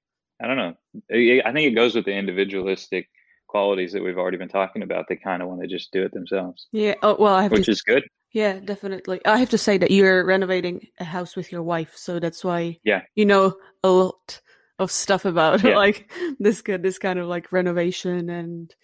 I 0.42 0.46
don't 0.46 0.56
know. 0.56 0.74
I 1.10 1.52
think 1.52 1.66
it 1.66 1.74
goes 1.74 1.94
with 1.94 2.04
the 2.04 2.14
individualistic 2.14 3.08
qualities 3.46 3.92
that 3.92 4.02
we've 4.02 4.18
already 4.18 4.36
been 4.36 4.48
talking 4.48 4.82
about. 4.82 5.06
They 5.08 5.16
kind 5.16 5.42
of 5.42 5.48
want 5.48 5.60
to 5.62 5.68
just 5.68 5.92
do 5.92 6.02
it 6.02 6.12
themselves. 6.12 6.66
Yeah. 6.72 6.94
Oh 7.02 7.16
well, 7.18 7.34
I 7.34 7.42
have 7.42 7.52
which 7.52 7.66
to, 7.66 7.72
is 7.72 7.82
good. 7.82 8.04
Yeah, 8.32 8.58
definitely. 8.58 9.20
I 9.24 9.38
have 9.38 9.50
to 9.50 9.58
say 9.58 9.78
that 9.78 9.92
you're 9.92 10.24
renovating 10.24 10.88
a 10.98 11.04
house 11.04 11.36
with 11.36 11.52
your 11.52 11.62
wife, 11.62 11.92
so 11.94 12.18
that's 12.18 12.44
why. 12.44 12.78
Yeah. 12.84 13.02
You 13.14 13.26
know 13.26 13.56
a 13.82 13.90
lot 13.90 14.40
of 14.78 14.90
stuff 14.90 15.24
about 15.24 15.62
yeah. 15.64 15.76
like 15.76 16.10
this 16.38 16.62
good 16.62 16.82
this 16.82 16.98
kind 16.98 17.18
of 17.18 17.26
like 17.26 17.52
renovation 17.52 18.30
and 18.30 18.74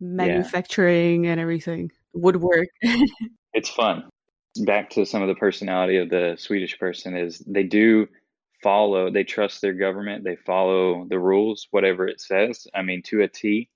manufacturing 0.00 1.24
yeah. 1.24 1.32
and 1.32 1.40
everything 1.40 1.90
woodwork. 2.12 2.68
it's 3.52 3.70
fun. 3.70 4.04
Back 4.64 4.90
to 4.90 5.04
some 5.04 5.22
of 5.22 5.28
the 5.28 5.34
personality 5.34 5.96
of 5.96 6.10
the 6.10 6.36
Swedish 6.38 6.78
person 6.78 7.16
is 7.16 7.42
they 7.46 7.64
do 7.64 8.06
follow 8.64 9.10
they 9.10 9.22
trust 9.22 9.60
their 9.60 9.74
government 9.74 10.24
they 10.24 10.36
follow 10.36 11.04
the 11.10 11.18
rules 11.18 11.68
whatever 11.70 12.08
it 12.08 12.18
says 12.18 12.66
i 12.74 12.80
mean 12.80 13.02
to 13.02 13.20
a 13.20 13.28
t 13.28 13.68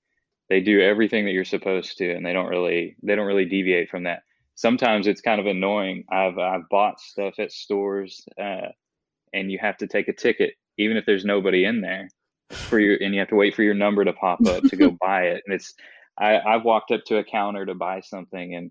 they 0.48 0.62
do 0.62 0.80
everything 0.80 1.26
that 1.26 1.32
you're 1.32 1.44
supposed 1.44 1.98
to 1.98 2.10
and 2.10 2.24
they 2.24 2.32
don't 2.32 2.48
really 2.48 2.96
they 3.02 3.14
don't 3.14 3.26
really 3.26 3.44
deviate 3.44 3.90
from 3.90 4.04
that 4.04 4.22
sometimes 4.54 5.06
it's 5.06 5.20
kind 5.20 5.40
of 5.42 5.46
annoying 5.46 6.04
i've 6.10 6.38
i've 6.38 6.66
bought 6.70 6.98
stuff 6.98 7.34
at 7.38 7.52
stores 7.52 8.24
uh, 8.40 8.68
and 9.34 9.52
you 9.52 9.58
have 9.60 9.76
to 9.76 9.86
take 9.86 10.08
a 10.08 10.12
ticket 10.14 10.54
even 10.78 10.96
if 10.96 11.04
there's 11.06 11.24
nobody 11.24 11.64
in 11.64 11.80
there 11.80 12.08
for 12.50 12.78
you 12.78 12.96
and 13.00 13.12
you 13.12 13.20
have 13.20 13.28
to 13.28 13.36
wait 13.36 13.54
for 13.54 13.62
your 13.62 13.74
number 13.74 14.04
to 14.04 14.12
pop 14.12 14.44
up 14.46 14.62
to 14.64 14.76
go 14.76 14.90
buy 15.00 15.24
it 15.24 15.42
and 15.46 15.54
it's 15.54 15.74
i 16.18 16.38
i've 16.40 16.64
walked 16.64 16.90
up 16.90 17.04
to 17.04 17.18
a 17.18 17.24
counter 17.24 17.66
to 17.66 17.74
buy 17.74 18.00
something 18.00 18.54
and 18.54 18.70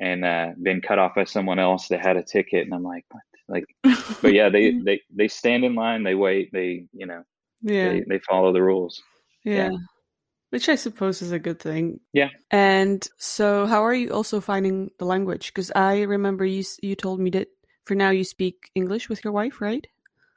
and 0.00 0.24
uh, 0.24 0.52
been 0.62 0.80
cut 0.80 1.00
off 1.00 1.16
by 1.16 1.24
someone 1.24 1.58
else 1.58 1.88
that 1.88 2.00
had 2.00 2.16
a 2.16 2.22
ticket 2.22 2.64
and 2.64 2.72
i'm 2.72 2.84
like 2.84 3.04
what 3.10 3.22
like, 3.48 3.64
but 4.22 4.34
yeah, 4.34 4.48
they 4.48 4.78
they 4.84 5.00
they 5.14 5.28
stand 5.28 5.64
in 5.64 5.74
line, 5.74 6.04
they 6.04 6.14
wait, 6.14 6.52
they 6.52 6.84
you 6.92 7.06
know, 7.06 7.24
yeah, 7.62 7.88
they, 7.88 8.04
they 8.06 8.18
follow 8.20 8.52
the 8.52 8.62
rules. 8.62 9.02
Yeah. 9.44 9.70
yeah. 9.70 9.76
Which 10.50 10.68
I 10.70 10.76
suppose 10.76 11.20
is 11.20 11.32
a 11.32 11.38
good 11.38 11.60
thing. 11.60 12.00
Yeah. 12.14 12.30
And 12.50 13.06
so, 13.18 13.66
how 13.66 13.84
are 13.84 13.94
you 13.94 14.10
also 14.10 14.40
finding 14.40 14.90
the 14.98 15.04
language? 15.04 15.48
Because 15.48 15.70
I 15.74 16.02
remember 16.02 16.44
you 16.44 16.64
you 16.82 16.94
told 16.94 17.20
me 17.20 17.30
that 17.30 17.48
for 17.84 17.94
now 17.94 18.10
you 18.10 18.24
speak 18.24 18.70
English 18.74 19.08
with 19.08 19.24
your 19.24 19.32
wife, 19.32 19.60
right? 19.60 19.86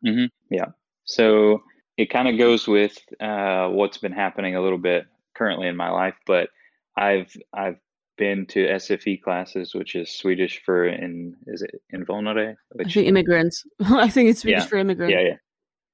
Mm-hmm. 0.05 0.25
Yeah. 0.49 0.67
So 1.05 1.63
it 1.97 2.09
kind 2.09 2.27
of 2.27 2.37
goes 2.37 2.67
with 2.67 2.97
uh, 3.19 3.67
what's 3.69 3.97
been 3.97 4.11
happening 4.11 4.55
a 4.55 4.61
little 4.61 4.77
bit 4.77 5.05
currently 5.35 5.67
in 5.67 5.75
my 5.75 5.89
life, 5.89 6.15
but 6.25 6.49
I've 6.95 7.35
I've 7.53 7.77
been 8.17 8.45
to 8.45 8.67
SFI 8.67 9.21
classes, 9.21 9.73
which 9.73 9.95
is 9.95 10.09
Swedish 10.11 10.61
for 10.63 10.85
in 10.87 11.35
is 11.47 11.61
it 11.61 11.81
invånare? 11.93 12.55
Which, 12.73 12.89
I 12.89 12.93
think 12.93 13.07
immigrants. 13.07 13.63
I 13.79 14.09
think 14.09 14.29
it's 14.29 14.41
Swedish 14.41 14.63
yeah, 14.63 14.67
for 14.67 14.77
immigrants. 14.77 15.13
Yeah, 15.13 15.21
yeah, 15.21 15.37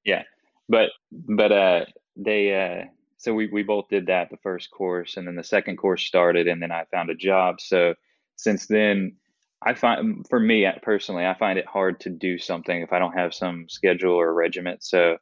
yeah. 0.04 0.24
But 0.70 0.90
but 1.12 1.52
uh, 1.52 1.86
they 2.16 2.54
uh, 2.54 2.86
so 3.18 3.34
we 3.34 3.48
we 3.48 3.64
both 3.64 3.88
did 3.90 4.08
that 4.08 4.30
the 4.30 4.38
first 4.38 4.72
course, 4.72 5.18
and 5.18 5.28
then 5.28 5.36
the 5.36 5.44
second 5.44 5.78
course 5.78 6.04
started, 6.04 6.48
and 6.48 6.62
then 6.62 6.72
I 6.72 6.86
found 6.92 7.10
a 7.10 7.16
job. 7.16 7.62
So 7.62 7.96
since 8.36 8.68
then, 8.68 9.16
I 9.62 9.74
find 9.74 10.00
um, 10.00 10.24
for 10.30 10.40
me 10.40 10.66
uh, 10.66 10.74
personally, 10.82 11.26
I 11.26 11.36
find 11.38 11.58
it 11.58 11.66
hard 11.66 12.00
to 12.02 12.10
do 12.10 12.38
something 12.38 12.82
if 12.82 12.94
I 12.94 13.00
don't 13.00 13.18
have 13.18 13.34
some 13.34 13.66
schedule 13.68 14.14
or 14.14 14.34
regiment. 14.34 14.84
So 14.84 15.18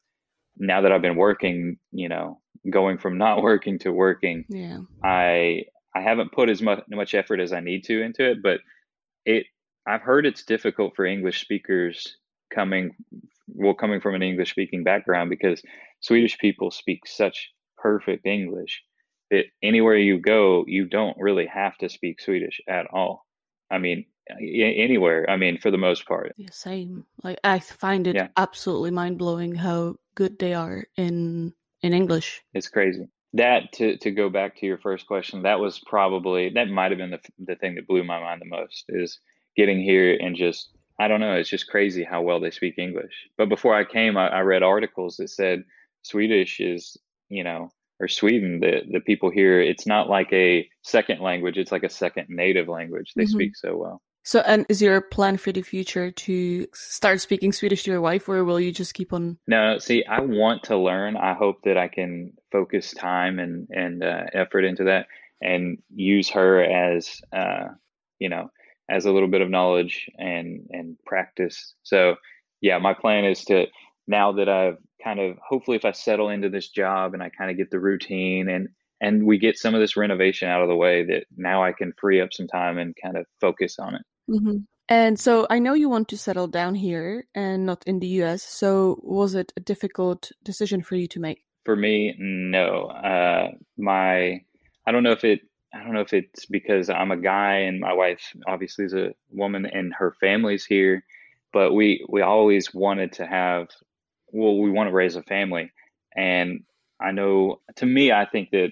now 0.58 0.82
that 0.82 0.92
I've 0.92 1.01
been 1.01 1.15
working, 1.15 1.77
you 1.92 2.10
know, 2.10 2.42
going 2.70 2.98
from 2.98 3.18
not 3.25 3.42
working 3.42 3.80
to 3.80 3.92
working, 3.92 4.46
yeah. 4.50 4.80
I 5.04 5.63
I 5.96 6.01
haven't 6.01 6.34
put 6.34 6.50
as 6.50 6.62
much 6.62 6.84
much 6.89 7.13
effort 7.13 7.39
as 7.39 7.54
I 7.54 7.62
need 7.62 7.86
to 7.86 8.01
into 8.01 8.30
it, 8.30 8.44
but 8.44 8.60
it 9.25 9.46
I've 9.88 10.01
heard 10.01 10.25
it's 10.25 10.44
difficult 10.44 10.96
for 10.96 11.06
English 11.06 11.42
speakers 11.42 12.18
coming 12.54 12.92
well 13.48 13.74
coming 13.74 14.01
from 14.01 14.15
an 14.15 14.24
English 14.24 14.51
speaking 14.51 14.84
background 14.84 15.30
because 15.30 15.62
Swedish 16.01 16.38
people 16.38 16.72
speak 16.72 17.08
such 17.08 17.51
perfect 17.77 18.25
English 18.25 18.84
that 19.32 19.46
anywhere 19.63 19.98
you 19.98 20.20
go, 20.20 20.65
you 20.68 20.86
don't 20.88 21.18
really 21.18 21.48
have 21.48 21.77
to 21.77 21.89
speak 21.89 22.22
Swedish 22.22 22.60
at 22.68 22.86
all. 22.94 23.25
I 23.72 23.80
mean, 23.80 24.06
anywhere. 24.29 25.29
I 25.29 25.38
mean, 25.38 25.60
for 25.60 25.72
the 25.72 25.77
most 25.77 26.05
part. 26.05 26.34
Yeah, 26.38 26.50
same. 26.51 27.05
Like 27.24 27.39
I 27.44 27.60
find 27.60 28.08
it 28.08 28.15
yeah. 28.15 28.27
absolutely 28.38 28.91
mind 28.91 29.17
blowing 29.17 29.55
how 29.55 29.96
good 30.15 30.39
they 30.39 30.53
are 30.53 30.86
in 30.98 31.53
in 31.82 31.94
English. 31.94 32.41
It's 32.53 32.70
crazy 32.70 33.08
that 33.36 33.72
to 33.74 33.98
to 33.98 34.12
go 34.12 34.29
back 34.29 34.55
to 34.55 34.65
your 34.65 34.77
first 34.77 35.05
question, 35.08 35.44
that 35.44 35.60
was 35.60 35.79
probably 35.86 36.50
that 36.50 36.70
might 36.70 36.91
have 36.91 36.98
been 36.98 37.12
the 37.12 37.20
the 37.39 37.55
thing 37.55 37.75
that 37.75 37.88
blew 37.88 38.03
my 38.03 38.20
mind 38.20 38.41
the 38.41 38.46
most 38.46 38.86
is 38.89 39.20
getting 39.55 39.82
here 39.82 40.17
and 40.20 40.36
just 40.36 40.70
I 41.00 41.10
don't 41.10 41.20
know, 41.20 41.34
it's 41.34 41.50
just 41.50 41.67
crazy 41.67 42.03
how 42.03 42.22
well 42.22 42.39
they 42.39 42.51
speak 42.51 42.77
English. 42.77 43.13
But 43.38 43.50
before 43.50 43.75
I 43.75 43.84
came, 43.84 44.15
I, 44.15 44.29
I 44.29 44.39
read 44.41 44.63
articles 44.63 45.17
that 45.17 45.29
said 45.29 45.65
Swedish 46.03 46.62
is 46.62 46.98
you 47.29 47.44
know 47.44 47.70
or 48.00 48.08
Sweden, 48.08 48.60
the 48.62 48.82
the 48.89 49.01
people 49.01 49.29
here, 49.29 49.60
it's 49.62 49.86
not 49.86 50.10
like 50.10 50.32
a 50.32 50.67
second 50.82 51.22
language; 51.22 51.58
it's 51.58 51.72
like 51.72 51.84
a 51.84 51.89
second 51.89 52.27
native 52.29 52.67
language. 52.67 53.13
They 53.15 53.24
mm-hmm. 53.24 53.32
speak 53.32 53.55
so 53.55 53.75
well. 53.75 54.01
So, 54.25 54.39
and 54.39 54.65
is 54.70 54.82
your 54.82 55.01
plan 55.01 55.38
for 55.38 55.51
the 55.51 55.62
future 55.62 56.10
to 56.10 56.67
start 56.74 57.22
speaking 57.22 57.51
Swedish 57.51 57.84
to 57.84 57.91
your 57.91 58.01
wife, 58.01 58.27
or 58.27 58.44
will 58.44 58.60
you 58.60 58.72
just 58.72 58.96
keep 58.96 59.13
on? 59.13 59.38
No, 59.46 59.77
see, 59.77 60.03
I 60.05 60.20
want 60.20 60.63
to 60.63 60.77
learn. 60.77 61.15
I 61.15 61.36
hope 61.36 61.62
that 61.63 61.77
I 61.77 61.88
can 61.88 62.34
focus 62.51 62.91
time 62.91 63.38
and 63.38 63.67
and 63.70 64.03
uh, 64.03 64.24
effort 64.34 64.65
into 64.65 64.86
that, 64.86 65.05
and 65.41 65.77
use 65.94 66.27
her 66.32 66.63
as, 66.63 67.22
uh, 67.32 67.67
you 68.17 68.27
know, 68.29 68.50
as 68.89 69.05
a 69.05 69.12
little 69.12 69.29
bit 69.29 69.41
of 69.41 69.51
knowledge 69.51 70.10
and 70.17 70.67
and 70.72 70.98
practice. 71.05 71.75
So, 71.84 72.15
yeah, 72.62 72.79
my 72.79 72.96
plan 72.96 73.25
is 73.25 73.46
to 73.46 73.67
now 74.08 74.32
that 74.32 74.50
I've 74.50 74.77
kind 75.03 75.20
of 75.20 75.38
hopefully 75.48 75.77
if 75.77 75.86
I 75.86 75.91
settle 75.91 76.29
into 76.29 76.50
this 76.50 76.70
job 76.70 77.13
and 77.13 77.22
I 77.22 77.29
kind 77.29 77.51
of 77.51 77.58
get 77.58 77.70
the 77.70 77.79
routine 77.79 78.50
and 78.50 78.70
and 79.01 79.27
we 79.27 79.38
get 79.38 79.60
some 79.60 79.75
of 79.75 79.82
this 79.82 79.96
renovation 79.96 80.50
out 80.50 80.63
of 80.63 80.67
the 80.67 80.75
way 80.75 81.05
that 81.05 81.25
now 81.38 81.63
I 81.63 81.74
can 81.74 81.94
free 82.00 82.22
up 82.22 82.34
some 82.34 82.48
time 82.48 82.79
and 82.79 82.96
kind 83.03 83.17
of 83.17 83.27
focus 83.39 83.77
on 83.77 83.94
it. 83.94 84.01
Mm-hmm. 84.29 84.58
And 84.88 85.20
so 85.20 85.48
I 85.50 85.60
know 85.60 85.74
you 85.74 85.89
want 85.89 86.10
to 86.10 86.17
settle 86.17 86.48
down 86.48 86.75
here 86.75 87.25
and 87.34 87.65
not 87.65 87.84
in 87.88 88.00
the 88.00 88.08
US. 88.24 88.44
So 88.44 89.00
was 89.01 89.34
it 89.34 89.51
a 89.58 89.60
difficult 89.60 90.32
decision 90.44 90.84
for 90.84 90.96
you 90.96 91.08
to 91.08 91.20
make? 91.20 91.44
For 91.63 91.75
me, 91.75 92.15
no. 92.20 92.88
Uh, 92.88 93.51
my, 93.77 94.41
I 94.86 94.91
don't 94.91 95.01
know 95.01 95.12
if 95.12 95.24
it, 95.24 95.41
I 95.74 95.84
don't 95.84 95.94
know 95.94 96.01
if 96.01 96.13
it's 96.13 96.46
because 96.46 96.89
I'm 96.89 97.12
a 97.12 97.17
guy 97.17 97.58
and 97.58 97.79
my 97.79 97.94
wife 97.94 98.22
obviously 98.48 98.86
is 98.86 98.94
a 98.94 99.13
woman 99.32 99.65
and 99.65 99.94
her 99.96 100.15
family's 100.20 100.65
here, 100.65 101.03
but 101.51 101.74
we 101.74 102.05
we 102.08 102.22
always 102.22 102.74
wanted 102.74 103.13
to 103.13 103.25
have, 103.25 103.67
well, 104.27 104.58
we 104.58 104.70
want 104.70 104.88
to 104.88 104.94
raise 104.94 105.15
a 105.15 105.24
family, 105.24 105.72
and 106.15 106.63
I 107.00 107.12
know 107.12 107.62
to 107.77 107.86
me, 107.86 108.12
I 108.12 108.25
think 108.25 108.51
that 108.51 108.72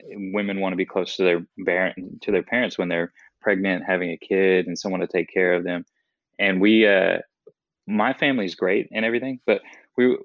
women 0.00 0.60
want 0.60 0.72
to 0.72 0.76
be 0.76 0.86
close 0.86 1.16
to 1.16 1.22
their 1.22 1.46
parent 1.64 2.22
to 2.22 2.32
their 2.32 2.42
parents 2.42 2.78
when 2.78 2.88
they're 2.88 3.12
pregnant, 3.42 3.84
having 3.86 4.10
a 4.10 4.16
kid, 4.16 4.66
and 4.66 4.78
someone 4.78 5.00
to 5.00 5.06
take 5.06 5.32
care 5.32 5.54
of 5.54 5.64
them. 5.64 5.84
And 6.38 6.60
we, 6.60 6.86
uh, 6.86 7.18
my 7.86 8.12
family's 8.14 8.54
great 8.54 8.88
and 8.92 9.04
everything, 9.04 9.40
but 9.46 9.62
we 9.96 10.16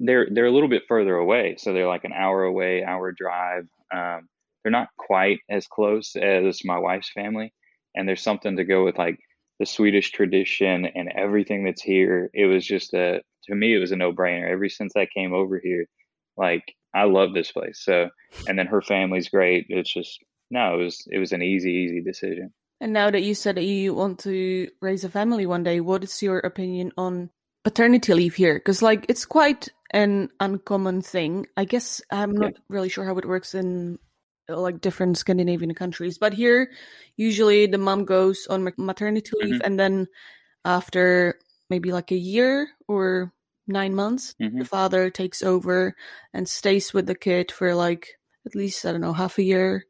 they're 0.00 0.26
they're 0.30 0.46
a 0.46 0.50
little 0.50 0.68
bit 0.68 0.84
further 0.88 1.14
away, 1.14 1.56
so 1.58 1.72
they're 1.72 1.86
like 1.86 2.04
an 2.04 2.12
hour 2.12 2.42
away, 2.42 2.82
hour 2.84 3.12
drive. 3.12 3.68
Um, 3.94 4.28
they're 4.62 4.72
not 4.72 4.88
quite 4.96 5.40
as 5.48 5.66
close 5.66 6.16
as 6.16 6.64
my 6.64 6.78
wife's 6.78 7.10
family, 7.10 7.52
and 7.94 8.08
there's 8.08 8.22
something 8.22 8.56
to 8.56 8.64
go 8.64 8.84
with 8.84 8.98
like 8.98 9.20
the 9.60 9.66
Swedish 9.66 10.10
tradition 10.10 10.86
and 10.86 11.12
everything 11.14 11.64
that's 11.64 11.82
here. 11.82 12.30
It 12.34 12.46
was 12.46 12.66
just 12.66 12.94
a 12.94 13.20
to 13.44 13.54
me 13.54 13.74
it 13.74 13.78
was 13.78 13.92
a 13.92 13.96
no 13.96 14.12
brainer. 14.12 14.50
Ever 14.50 14.68
since 14.68 14.94
I 14.96 15.06
came 15.06 15.32
over 15.32 15.58
here, 15.58 15.86
like 16.36 16.74
I 16.94 17.04
love 17.04 17.34
this 17.34 17.52
place. 17.52 17.80
So, 17.82 18.10
and 18.48 18.58
then 18.58 18.66
her 18.66 18.82
family's 18.82 19.28
great. 19.28 19.66
It's 19.68 19.92
just 19.92 20.22
no, 20.54 20.74
it 20.74 20.84
was 20.84 21.06
it 21.10 21.18
was 21.18 21.32
an 21.32 21.42
easy, 21.42 21.72
easy 21.72 22.00
decision. 22.00 22.54
And 22.80 22.92
now 22.92 23.10
that 23.10 23.22
you 23.22 23.34
said 23.34 23.56
that 23.56 23.64
you 23.64 23.92
want 23.92 24.20
to 24.20 24.68
raise 24.80 25.04
a 25.04 25.08
family 25.08 25.46
one 25.46 25.64
day, 25.64 25.80
what 25.80 26.04
is 26.04 26.22
your 26.22 26.38
opinion 26.38 26.92
on 26.96 27.30
paternity 27.64 28.14
leave 28.14 28.36
here? 28.36 28.54
Because 28.54 28.80
like 28.80 29.04
it's 29.08 29.26
quite 29.26 29.68
an 29.90 30.30
uncommon 30.38 31.02
thing. 31.02 31.46
I 31.56 31.64
guess 31.64 32.00
I'm 32.10 32.32
not 32.32 32.52
yeah. 32.52 32.58
really 32.68 32.88
sure 32.88 33.04
how 33.04 33.18
it 33.18 33.26
works 33.26 33.54
in 33.54 33.98
like 34.48 34.80
different 34.80 35.18
Scandinavian 35.18 35.74
countries, 35.74 36.18
but 36.18 36.34
here 36.34 36.70
usually 37.16 37.66
the 37.66 37.78
mom 37.78 38.04
goes 38.04 38.46
on 38.48 38.72
maternity 38.76 39.30
leave 39.40 39.54
mm-hmm. 39.54 39.64
and 39.64 39.80
then 39.80 40.06
after 40.64 41.38
maybe 41.68 41.90
like 41.90 42.12
a 42.12 42.16
year 42.16 42.68
or 42.86 43.32
nine 43.66 43.94
months, 43.94 44.34
mm-hmm. 44.40 44.58
the 44.58 44.64
father 44.64 45.10
takes 45.10 45.42
over 45.42 45.96
and 46.32 46.48
stays 46.48 46.92
with 46.94 47.06
the 47.06 47.14
kid 47.14 47.50
for 47.50 47.74
like 47.74 48.20
at 48.46 48.54
least 48.54 48.86
I 48.86 48.92
don't 48.92 49.00
know 49.00 49.14
half 49.14 49.38
a 49.38 49.42
year 49.42 49.86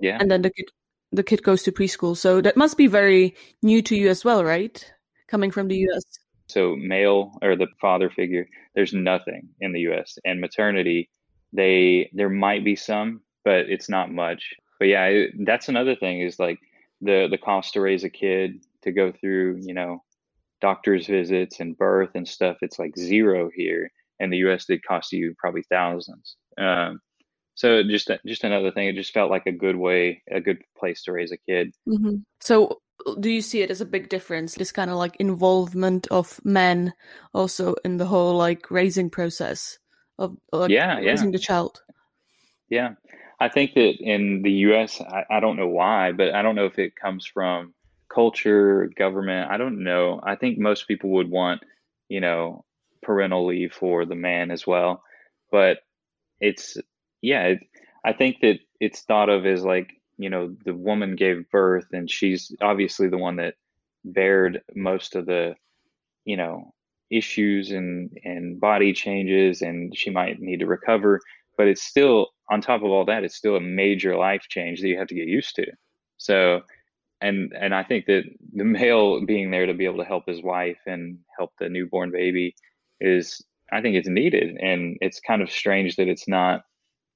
yeah. 0.00 0.18
And 0.20 0.30
then 0.30 0.42
the 0.42 0.50
kid 0.50 0.66
the 1.12 1.22
kid 1.22 1.42
goes 1.42 1.62
to 1.64 1.72
preschool. 1.72 2.16
So 2.16 2.40
that 2.40 2.56
must 2.56 2.76
be 2.76 2.86
very 2.86 3.34
new 3.62 3.82
to 3.82 3.96
you 3.96 4.08
as 4.08 4.24
well, 4.24 4.44
right? 4.44 4.92
Coming 5.28 5.50
from 5.50 5.68
the 5.68 5.76
US. 5.76 6.04
So 6.46 6.76
male 6.76 7.38
or 7.42 7.56
the 7.56 7.68
father 7.80 8.10
figure, 8.10 8.48
there's 8.74 8.92
nothing 8.92 9.48
in 9.60 9.72
the 9.72 9.80
US. 9.90 10.18
And 10.24 10.40
maternity, 10.40 11.10
they 11.52 12.10
there 12.12 12.30
might 12.30 12.64
be 12.64 12.76
some, 12.76 13.22
but 13.44 13.68
it's 13.68 13.88
not 13.88 14.12
much. 14.12 14.42
But 14.78 14.88
yeah, 14.88 15.04
it, 15.06 15.32
that's 15.44 15.68
another 15.68 15.96
thing 15.96 16.20
is 16.20 16.38
like 16.38 16.58
the 17.00 17.28
the 17.30 17.38
cost 17.38 17.74
to 17.74 17.80
raise 17.80 18.04
a 18.04 18.10
kid 18.10 18.64
to 18.82 18.92
go 18.92 19.12
through, 19.12 19.60
you 19.62 19.74
know, 19.74 20.02
doctor's 20.60 21.06
visits 21.06 21.60
and 21.60 21.76
birth 21.76 22.10
and 22.14 22.28
stuff, 22.28 22.58
it's 22.62 22.78
like 22.78 22.96
zero 22.96 23.50
here. 23.54 23.90
And 24.18 24.32
the 24.32 24.38
US, 24.48 24.66
they 24.66 24.78
cost 24.78 25.12
you 25.12 25.34
probably 25.38 25.62
thousands. 25.70 26.36
Um, 26.58 27.00
so 27.54 27.82
just 27.82 28.10
uh, 28.10 28.18
just 28.26 28.44
another 28.44 28.70
thing. 28.70 28.88
It 28.88 28.94
just 28.94 29.12
felt 29.12 29.30
like 29.30 29.46
a 29.46 29.52
good 29.52 29.76
way, 29.76 30.22
a 30.30 30.40
good 30.40 30.62
place 30.78 31.02
to 31.04 31.12
raise 31.12 31.32
a 31.32 31.36
kid. 31.36 31.74
Mm-hmm. 31.88 32.16
So 32.40 32.80
uh, 33.06 33.14
do 33.14 33.30
you 33.30 33.42
see 33.42 33.62
it 33.62 33.70
as 33.70 33.80
a 33.80 33.86
big 33.86 34.08
difference? 34.08 34.54
This 34.54 34.72
kind 34.72 34.90
of 34.90 34.96
like 34.96 35.16
involvement 35.16 36.06
of 36.08 36.40
men 36.44 36.94
also 37.34 37.74
in 37.84 37.96
the 37.96 38.06
whole 38.06 38.36
like 38.36 38.70
raising 38.70 39.10
process 39.10 39.78
of 40.18 40.36
uh, 40.52 40.58
like 40.58 40.70
yeah, 40.70 40.98
raising 40.98 41.28
yeah. 41.28 41.36
the 41.36 41.42
child. 41.42 41.82
Yeah, 42.68 42.94
I 43.40 43.48
think 43.48 43.74
that 43.74 43.96
in 44.00 44.42
the 44.42 44.52
U.S., 44.68 45.00
I, 45.00 45.24
I 45.30 45.40
don't 45.40 45.56
know 45.56 45.68
why, 45.68 46.12
but 46.12 46.34
I 46.34 46.42
don't 46.42 46.54
know 46.54 46.66
if 46.66 46.78
it 46.78 46.94
comes 46.94 47.26
from 47.26 47.74
culture, 48.08 48.90
government. 48.96 49.50
I 49.50 49.56
don't 49.56 49.82
know. 49.82 50.20
I 50.22 50.36
think 50.36 50.58
most 50.58 50.86
people 50.86 51.10
would 51.10 51.30
want, 51.30 51.62
you 52.08 52.20
know, 52.20 52.64
parental 53.02 53.46
leave 53.46 53.72
for 53.72 54.04
the 54.04 54.14
man 54.14 54.50
as 54.50 54.66
well, 54.66 55.02
but 55.50 55.78
it's 56.40 56.76
yeah. 57.22 57.42
It, 57.44 57.60
I 58.04 58.12
think 58.12 58.40
that 58.42 58.58
it's 58.80 59.02
thought 59.02 59.28
of 59.28 59.46
as 59.46 59.64
like 59.64 59.92
you 60.18 60.30
know 60.30 60.54
the 60.64 60.74
woman 60.74 61.16
gave 61.16 61.50
birth 61.50 61.86
and 61.92 62.10
she's 62.10 62.52
obviously 62.60 63.08
the 63.08 63.18
one 63.18 63.36
that 63.36 63.54
bared 64.04 64.62
most 64.74 65.16
of 65.16 65.26
the 65.26 65.54
you 66.24 66.36
know 66.36 66.72
issues 67.10 67.70
and 67.70 68.10
and 68.24 68.60
body 68.60 68.92
changes 68.92 69.62
and 69.62 69.96
she 69.96 70.10
might 70.10 70.40
need 70.40 70.60
to 70.60 70.66
recover 70.66 71.20
but 71.58 71.66
it's 71.66 71.82
still 71.82 72.28
on 72.50 72.60
top 72.60 72.82
of 72.82 72.90
all 72.90 73.04
that 73.04 73.24
it's 73.24 73.36
still 73.36 73.56
a 73.56 73.60
major 73.60 74.16
life 74.16 74.42
change 74.48 74.80
that 74.80 74.88
you 74.88 74.98
have 74.98 75.08
to 75.08 75.14
get 75.14 75.26
used 75.26 75.54
to 75.56 75.66
so 76.18 76.60
and 77.20 77.52
and 77.58 77.74
i 77.74 77.82
think 77.82 78.06
that 78.06 78.24
the 78.54 78.64
male 78.64 79.24
being 79.26 79.50
there 79.50 79.66
to 79.66 79.74
be 79.74 79.84
able 79.86 79.98
to 79.98 80.04
help 80.04 80.24
his 80.26 80.42
wife 80.42 80.78
and 80.86 81.18
help 81.38 81.50
the 81.58 81.68
newborn 81.68 82.10
baby 82.10 82.54
is 83.00 83.42
i 83.72 83.80
think 83.80 83.96
it's 83.96 84.08
needed 84.08 84.56
and 84.60 84.96
it's 85.00 85.20
kind 85.20 85.42
of 85.42 85.50
strange 85.50 85.96
that 85.96 86.08
it's 86.08 86.28
not 86.28 86.62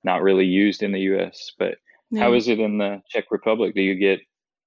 not 0.04 0.22
really 0.22 0.46
used 0.46 0.82
in 0.82 0.92
the 0.92 1.00
us 1.00 1.52
but 1.58 1.76
yeah. 2.10 2.20
How 2.20 2.34
is 2.34 2.48
it 2.48 2.60
in 2.60 2.78
the 2.78 3.02
Czech 3.08 3.24
Republic? 3.30 3.74
Do 3.74 3.82
you 3.82 3.96
get 3.96 4.20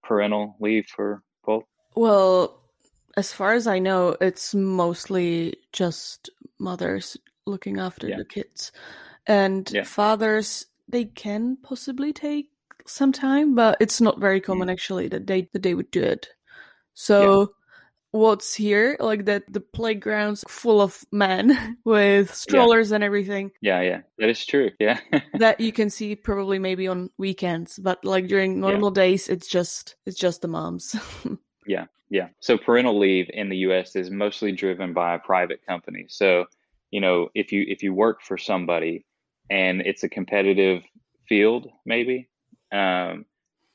parental 0.04 0.58
leave 0.60 0.86
for 0.88 1.24
both? 1.46 1.64
Well, 1.96 2.62
as 3.16 3.32
far 3.32 3.54
as 3.54 3.68
I 3.68 3.80
know, 3.80 4.18
it's 4.20 4.54
mostly 4.54 5.56
just 5.72 6.30
mothers 6.60 7.16
looking 7.46 7.80
after 7.80 8.10
yeah. 8.10 8.18
the 8.18 8.26
kids. 8.26 8.72
And 9.26 9.70
yeah. 9.72 9.84
fathers, 9.84 10.66
they 10.90 11.06
can 11.06 11.58
possibly 11.64 12.12
take 12.12 12.50
some 12.86 13.14
time, 13.14 13.56
but 13.56 13.78
it's 13.80 14.02
not 14.02 14.20
very 14.20 14.42
common 14.42 14.68
mm. 14.68 14.72
actually 14.72 15.08
that 15.10 15.28
they 15.28 15.50
that 15.54 15.64
they 15.64 15.74
would 15.74 15.92
do 15.92 16.04
it. 16.04 16.28
So 16.94 17.54
what's 18.12 18.54
here 18.54 18.96
like 19.00 19.26
that 19.26 19.44
the 19.52 19.60
playgrounds 19.60 20.44
full 20.48 20.82
of 20.82 21.04
men 21.12 21.78
with 21.84 22.34
strollers 22.34 22.90
yeah. 22.90 22.96
and 22.96 23.04
everything. 23.04 23.52
Yeah 23.62 23.82
yeah. 23.82 24.02
That 24.18 24.30
is 24.30 24.46
true 24.46 24.72
yeah. 24.80 25.00
That 25.34 25.60
you 25.60 25.72
can 25.72 25.90
see 25.90 26.16
probably 26.16 26.60
maybe 26.60 26.88
on 26.88 27.10
weekends 27.18 27.80
but 27.80 28.04
like 28.04 28.28
during 28.28 28.60
normal 28.60 28.90
yeah. 28.90 29.04
days 29.04 29.28
it's 29.30 29.48
just 29.48 29.96
it's 30.06 30.18
just 30.18 30.42
the 30.42 30.48
moms. 30.48 30.96
Yeah 31.66 31.88
yeah. 32.10 32.30
So 32.40 32.58
parental 32.58 32.98
leave 32.98 33.30
in 33.34 33.50
the 33.50 33.58
us 33.58 33.94
is 33.98 34.10
mostly 34.10 34.54
driven 34.54 34.94
by 34.94 35.16
a 35.16 35.20
private 35.20 35.66
company. 35.66 36.06
So 36.08 36.46
you 36.92 37.02
know 37.02 37.30
if 37.36 37.52
you 37.52 37.66
if 37.68 37.84
you 37.84 37.94
work 37.94 38.22
for 38.22 38.38
somebody 38.38 39.06
and 39.50 39.82
it's 39.82 40.04
a 40.04 40.10
competitive 40.10 40.84
field 41.28 41.68
maybe 41.86 42.30
um 42.72 43.26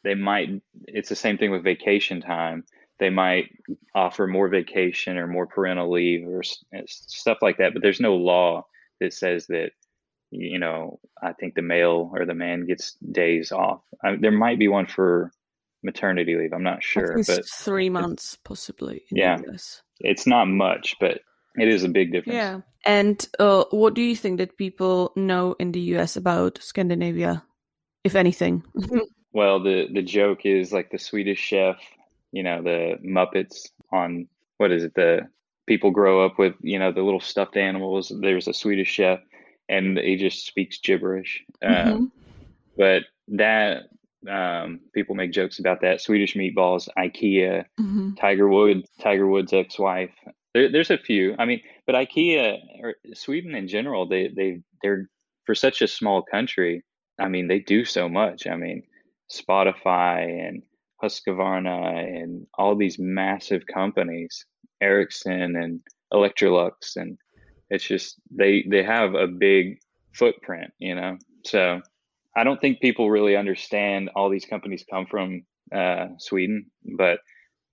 they 0.05 0.15
might 0.15 0.49
it's 0.87 1.09
the 1.09 1.17
same 1.17 1.39
thing 1.39 1.51
with 1.51 1.63
vacation 1.63 2.21
time 2.21 2.65
they 3.03 3.11
might 3.11 3.51
offer 3.97 4.29
more 4.29 4.47
vacation 4.47 5.19
or 5.19 5.27
more 5.27 5.49
parental 5.49 5.91
leave 5.91 6.25
or 6.25 6.45
stuff 6.87 7.39
like 7.43 7.59
that. 7.59 7.73
But 7.73 7.83
there's 7.83 7.99
no 7.99 8.15
law 8.15 8.65
that 9.01 9.13
says 9.13 9.49
that, 9.49 9.73
you 10.31 10.61
know, 10.61 11.01
I 11.21 11.33
think 11.33 11.57
the 11.57 11.63
male 11.63 12.13
or 12.15 12.25
the 12.25 12.35
man 12.35 12.65
gets 12.65 12.93
days 13.11 13.51
off. 13.51 13.81
I, 14.05 14.15
there 14.15 14.31
might 14.31 14.61
be 14.61 14.69
one 14.69 14.87
for 14.87 15.33
maternity 15.83 16.37
leave. 16.37 16.53
I'm 16.53 16.63
not 16.63 16.85
sure, 16.85 17.21
but 17.27 17.45
three 17.45 17.91
months 17.91 18.39
possibly. 18.45 19.03
yeah, 19.11 19.39
it's 19.99 20.27
not 20.29 20.45
much, 20.47 20.95
but 21.01 21.23
it 21.57 21.67
is 21.67 21.83
a 21.83 21.89
big 21.89 22.13
difference. 22.13 22.37
Yeah. 22.37 22.61
And 22.85 23.29
uh, 23.41 23.65
what 23.73 23.95
do 23.95 24.03
you 24.03 24.15
think 24.15 24.39
that 24.39 24.57
people 24.57 25.13
know 25.17 25.57
in 25.59 25.73
the 25.73 25.81
US 25.97 26.17
about 26.17 26.61
Scandinavia, 26.63 27.43
if 28.05 28.15
anything? 28.15 28.63
well, 29.33 29.61
the 29.61 29.89
the 29.93 30.03
joke 30.03 30.47
is 30.47 30.73
like 30.73 30.93
the 30.93 31.01
Swedish 31.01 31.41
chef 31.41 31.79
you 32.33 32.43
know 32.43 32.63
the 32.63 32.97
Muppets 33.05 33.69
on 33.93 34.27
what 34.59 34.73
is 34.73 34.85
it 34.85 34.95
the 34.95 35.29
people 35.67 35.91
grow 35.91 36.25
up 36.25 36.39
with 36.39 36.55
you 36.61 36.79
know 36.79 36.93
the 36.93 37.03
little 37.03 37.21
stuffed 37.21 37.57
animals. 37.57 38.13
There's 38.21 38.49
a 38.49 38.55
Swedish 38.55 38.89
chef 38.89 39.21
and 39.69 39.99
he 39.99 40.17
just 40.17 40.47
speaks 40.47 40.79
gibberish. 40.79 41.45
Mm-hmm. 41.63 41.93
Um, 41.93 42.13
but 42.77 43.05
that 43.29 43.85
um, 44.29 44.81
people 44.95 45.15
make 45.15 45.33
jokes 45.33 45.59
about 45.59 45.81
that. 45.83 46.01
Swedish 46.01 46.35
meatballs, 46.35 46.89
IKEA, 46.99 47.65
mm-hmm. 47.81 48.15
Tiger 48.15 48.49
Woods, 48.49 48.89
Tiger 49.01 49.27
Woods' 49.27 49.53
ex-wife. 49.53 50.11
There, 50.55 50.71
there's 50.71 50.91
a 50.91 50.99
few. 50.99 51.35
I 51.39 51.45
mean, 51.45 51.63
but 51.87 51.95
IKEA 51.95 52.59
or 52.83 52.95
Sweden 53.15 53.55
in 53.55 53.69
general, 53.69 54.07
they 54.07 54.29
they 54.29 54.61
they're 54.83 55.09
for 55.47 55.55
such 55.55 55.83
a 55.83 55.89
small 55.89 56.23
country. 56.23 56.85
I 57.19 57.29
mean, 57.29 57.49
they 57.49 57.59
do 57.59 57.85
so 57.85 58.09
much. 58.09 58.47
I 58.47 58.57
mean, 58.57 58.83
Spotify 59.31 60.47
and 60.47 60.63
Husqvarna 61.03 62.23
and 62.23 62.47
all 62.55 62.77
these 62.77 62.99
massive 62.99 63.63
companies, 63.67 64.45
Ericsson 64.81 65.57
and 65.57 65.81
Electrolux, 66.13 66.97
and 66.97 67.19
it's 67.71 67.85
just 67.87 68.21
they 68.31 68.65
they 68.69 68.83
have 68.83 69.15
a 69.15 69.27
big 69.27 69.79
footprint, 70.15 70.73
you 70.79 70.95
know. 70.95 71.19
So 71.45 71.81
I 72.37 72.45
don't 72.45 72.61
think 72.61 72.81
people 72.81 73.11
really 73.11 73.37
understand 73.37 74.11
all 74.15 74.31
these 74.31 74.45
companies 74.45 74.85
come 74.89 75.07
from 75.07 75.43
uh, 75.75 76.09
Sweden, 76.19 76.67
but 76.97 77.19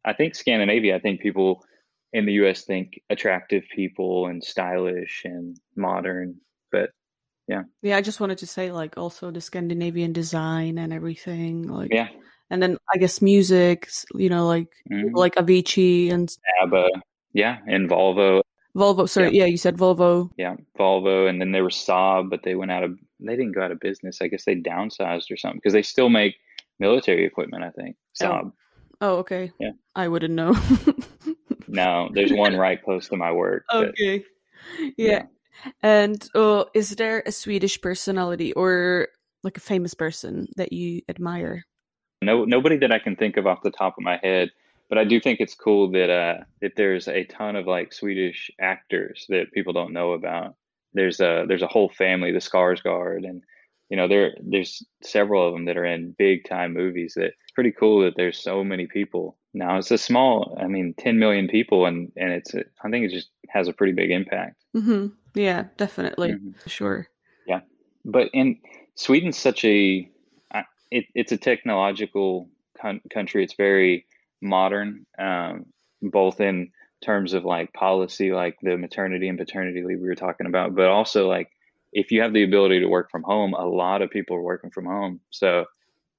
I 0.06 0.13
think 0.13 0.36
Scandinavia. 0.36 0.96
I 0.96 1.00
think 1.00 1.22
people 1.22 1.63
in 2.13 2.26
the 2.26 2.34
U.S. 2.34 2.63
think 2.63 3.00
attractive 3.10 3.63
people 3.76 4.28
and 4.28 4.44
stylish 4.44 5.22
and 5.26 5.58
modern, 5.76 6.36
but 6.72 6.89
yeah, 7.48 7.63
yeah. 7.82 7.98
I 7.98 8.02
just 8.02 8.20
wanted 8.20 8.39
to 8.39 8.48
say 8.48 8.72
like 8.72 8.98
also 8.98 9.32
the 9.32 9.42
Scandinavian 9.42 10.13
design 10.13 10.78
and 10.78 10.94
everything, 10.94 11.68
like 11.68 11.94
yeah 11.94 12.08
and 12.50 12.62
then 12.62 12.78
I 12.94 12.98
guess 12.98 13.22
music, 13.22 13.90
you 14.14 14.30
know, 14.30 14.48
like 14.48 14.68
mm-hmm. 14.92 15.16
like 15.16 15.36
Avicii 15.36 16.12
and 16.12 16.36
ABBA, 16.62 16.90
yeah, 17.34 17.58
and 17.68 17.90
Volvo. 17.90 18.42
Volvo, 18.76 19.10
sorry, 19.10 19.32
yeah. 19.32 19.44
yeah. 19.44 19.46
you 19.46 19.58
said 19.58 19.78
Volvo. 19.78 20.30
Yeah, 20.38 20.56
Volvo, 20.78 21.30
and 21.30 21.42
then 21.42 21.52
there 21.52 21.64
was 21.64 21.76
Saab, 21.76 22.30
but 22.30 22.44
they 22.44 22.56
went 22.56 22.72
out 22.72 22.84
of 22.84 22.98
they 23.20 23.36
didn't 23.36 23.54
go 23.54 23.62
out 23.62 23.72
of 23.72 23.80
business. 23.80 24.22
I 24.22 24.28
guess 24.28 24.46
they 24.46 24.56
downsized 24.56 25.32
or 25.32 25.38
something 25.38 25.58
because 25.58 25.74
they 25.74 25.82
still 25.82 26.10
make 26.10 26.36
military 26.80 27.26
equipment. 27.26 27.64
I 27.64 27.72
think 27.72 27.96
oh. 28.22 28.26
Saab. 28.26 28.44
Oh, 28.46 28.52
oh 29.02 29.16
okay. 29.18 29.52
Yeah, 29.60 29.72
I 29.96 30.08
wouldn't 30.08 30.34
know. 30.34 30.56
no, 31.68 32.10
there's 32.14 32.34
one 32.34 32.56
right 32.56 32.82
close 32.82 33.08
to 33.10 33.18
my 33.18 33.32
work. 33.32 33.66
Okay. 33.74 34.20
But, 34.20 34.94
yeah. 34.98 35.12
yeah. 35.12 35.24
And 35.84 36.30
uh, 36.36 36.66
is 36.74 36.92
there 36.92 37.22
a 37.26 37.32
Swedish 37.32 37.82
personality 37.82 38.54
or 38.54 39.10
like 39.44 39.58
a 39.58 39.62
famous 39.62 39.94
person 39.94 40.48
that 40.56 40.74
you 40.74 41.02
admire? 41.10 41.66
No, 42.21 42.43
nobody 42.45 42.77
that 42.77 42.91
I 42.91 42.99
can 42.99 43.15
think 43.15 43.38
of 43.38 43.47
off 43.47 43.63
the 43.63 43.71
top 43.71 43.97
of 43.97 44.03
my 44.03 44.19
head, 44.21 44.51
but 44.89 44.97
I 44.97 45.05
do 45.05 45.19
think 45.19 45.39
it's 45.39 45.55
cool 45.55 45.89
that 45.91 46.10
uh, 46.10 46.43
that 46.62 46.73
there's 46.75 47.08
a 47.08 47.23
ton 47.25 47.55
of 47.55 47.65
like 47.65 47.93
Swedish 47.93 48.51
actors 48.60 49.25
that 49.29 49.53
people 49.53 49.71
don't 49.71 49.93
know 49.93 50.12
about. 50.12 50.55
There's 50.93 51.19
a 51.21 51.45
there's 51.47 51.62
a 51.62 51.67
whole 51.67 51.89
family, 51.89 52.32
the 52.32 52.39
Skarsgård, 52.39 53.27
and 53.27 53.43
you 53.89 53.95
know 53.95 54.08
there 54.08 54.36
there's 54.41 54.84
several 55.01 55.47
of 55.47 55.53
them 55.53 55.65
that 55.65 55.77
are 55.77 55.86
in 55.86 56.15
big 56.17 56.43
time 56.43 56.73
movies. 56.73 57.13
That 57.15 57.27
it's 57.27 57.51
pretty 57.53 57.71
cool 57.71 58.03
that 58.03 58.15
there's 58.17 58.41
so 58.41 58.63
many 58.63 58.88
people 58.88 59.38
now. 59.53 59.77
It's 59.77 59.91
a 59.91 59.97
small, 59.97 60.58
I 60.60 60.67
mean, 60.67 60.93
10 60.97 61.19
million 61.19 61.47
people, 61.47 61.86
and 61.86 62.12
and 62.17 62.32
it's 62.32 62.53
I 62.55 62.89
think 62.89 63.05
it 63.05 63.12
just 63.12 63.29
has 63.49 63.67
a 63.67 63.73
pretty 63.73 63.93
big 63.93 64.12
impact. 64.12 64.55
Mm-hmm. 64.75 65.08
Yeah, 65.36 65.65
definitely, 65.77 66.34
mm-hmm. 66.34 66.51
sure. 66.67 67.08
Yeah, 67.47 67.62
but 68.03 68.29
in 68.34 68.60
Sweden's 68.95 69.38
such 69.38 69.63
a 69.63 70.10
it, 70.91 71.06
it's 71.15 71.32
a 71.32 71.38
technological 71.38 72.49
con- 72.80 73.02
country. 73.12 73.43
It's 73.43 73.56
very 73.56 74.06
modern, 74.41 75.06
um, 75.17 75.65
both 76.02 76.39
in 76.39 76.71
terms 77.04 77.34
of 77.34 77.45
like 77.45 77.73
policy, 77.73 78.32
like 78.32 78.58
the 78.62 78.78
maternity 78.78 79.28
and 79.28 79.38
paternity 79.38 79.84
leave 79.84 79.99
we 79.99 80.08
were 80.08 80.15
talking 80.15 80.47
about, 80.47 80.75
but 80.75 80.88
also 80.88 81.28
like 81.28 81.49
if 81.91 82.12
you 82.12 82.21
have 82.21 82.34
the 82.34 82.43
ability 82.43 82.80
to 82.80 82.88
work 82.88 83.10
from 83.10 83.23
home, 83.23 83.54
a 83.54 83.65
lot 83.65 84.02
of 84.02 84.10
people 84.10 84.36
are 84.36 84.41
working 84.41 84.69
from 84.69 84.86
home. 84.86 85.19
So 85.30 85.65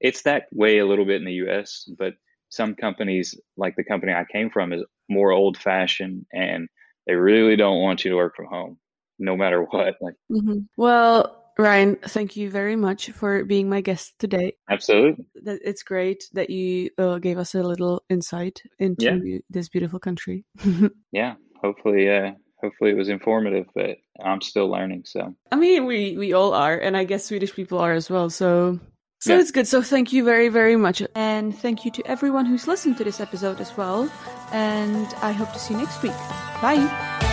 it's 0.01 0.23
that 0.23 0.47
way 0.53 0.79
a 0.79 0.87
little 0.87 1.05
bit 1.05 1.21
in 1.21 1.27
the 1.27 1.49
US, 1.49 1.89
but 1.99 2.15
some 2.49 2.75
companies, 2.75 3.39
like 3.57 3.77
the 3.77 3.85
company 3.85 4.13
I 4.13 4.25
came 4.25 4.51
from, 4.51 4.73
is 4.73 4.83
more 5.09 5.31
old 5.31 5.57
fashioned 5.57 6.27
and 6.33 6.69
they 7.07 7.15
really 7.15 7.57
don't 7.57 7.81
want 7.81 8.05
you 8.05 8.11
to 8.11 8.17
work 8.17 8.35
from 8.37 8.47
home 8.47 8.79
no 9.19 9.37
matter 9.37 9.63
what. 9.63 9.97
Like, 10.01 10.15
mm-hmm. 10.31 10.61
well, 10.77 11.40
Ryan, 11.61 11.97
thank 11.97 12.37
you 12.37 12.51
very 12.51 12.77
much 12.77 13.11
for 13.11 13.45
being 13.45 13.69
my 13.69 13.81
guest 13.81 14.15
today. 14.19 14.55
Absolutely. 14.69 15.27
It's 15.45 15.83
great 15.83 16.25
that 16.33 16.51
you 16.51 16.91
uh, 16.99 17.19
gave 17.19 17.39
us 17.39 17.55
a 17.55 17.63
little 17.63 18.03
insight 18.09 18.63
into 18.79 19.21
yeah. 19.25 19.39
this 19.51 19.69
beautiful 19.69 19.99
country. 19.99 20.45
yeah, 21.13 21.35
hopefully, 21.63 22.09
uh, 22.09 22.33
hopefully 22.63 22.91
it 22.91 22.97
was 22.97 23.09
informative, 23.09 23.67
but 23.75 23.99
I'm 24.23 24.41
still 24.41 24.69
learning. 24.69 25.05
So 25.07 25.35
I 25.53 25.57
mean, 25.57 25.87
we 25.87 26.17
we 26.17 26.33
all 26.33 26.55
are, 26.55 26.79
and 26.79 26.97
I 26.97 27.05
guess 27.05 27.27
Swedish 27.27 27.55
people 27.55 27.79
are 27.79 27.93
as 27.93 28.09
well. 28.11 28.31
So 28.31 28.81
so 29.21 29.35
yeah. 29.35 29.41
it's 29.41 29.51
good. 29.51 29.69
So 29.69 29.83
thank 29.83 30.13
you 30.13 30.25
very 30.25 30.49
very 30.49 30.77
much, 30.77 31.03
and 31.15 31.55
thank 31.57 31.85
you 31.85 31.91
to 31.93 32.07
everyone 32.07 32.47
who's 32.47 32.67
listened 32.67 32.97
to 32.99 33.05
this 33.05 33.21
episode 33.21 33.61
as 33.61 33.77
well. 33.77 34.11
And 34.53 35.07
I 35.23 35.33
hope 35.33 35.53
to 35.53 35.59
see 35.59 35.75
you 35.75 35.81
next 35.81 36.03
week. 36.03 36.17
Bye. 36.63 37.30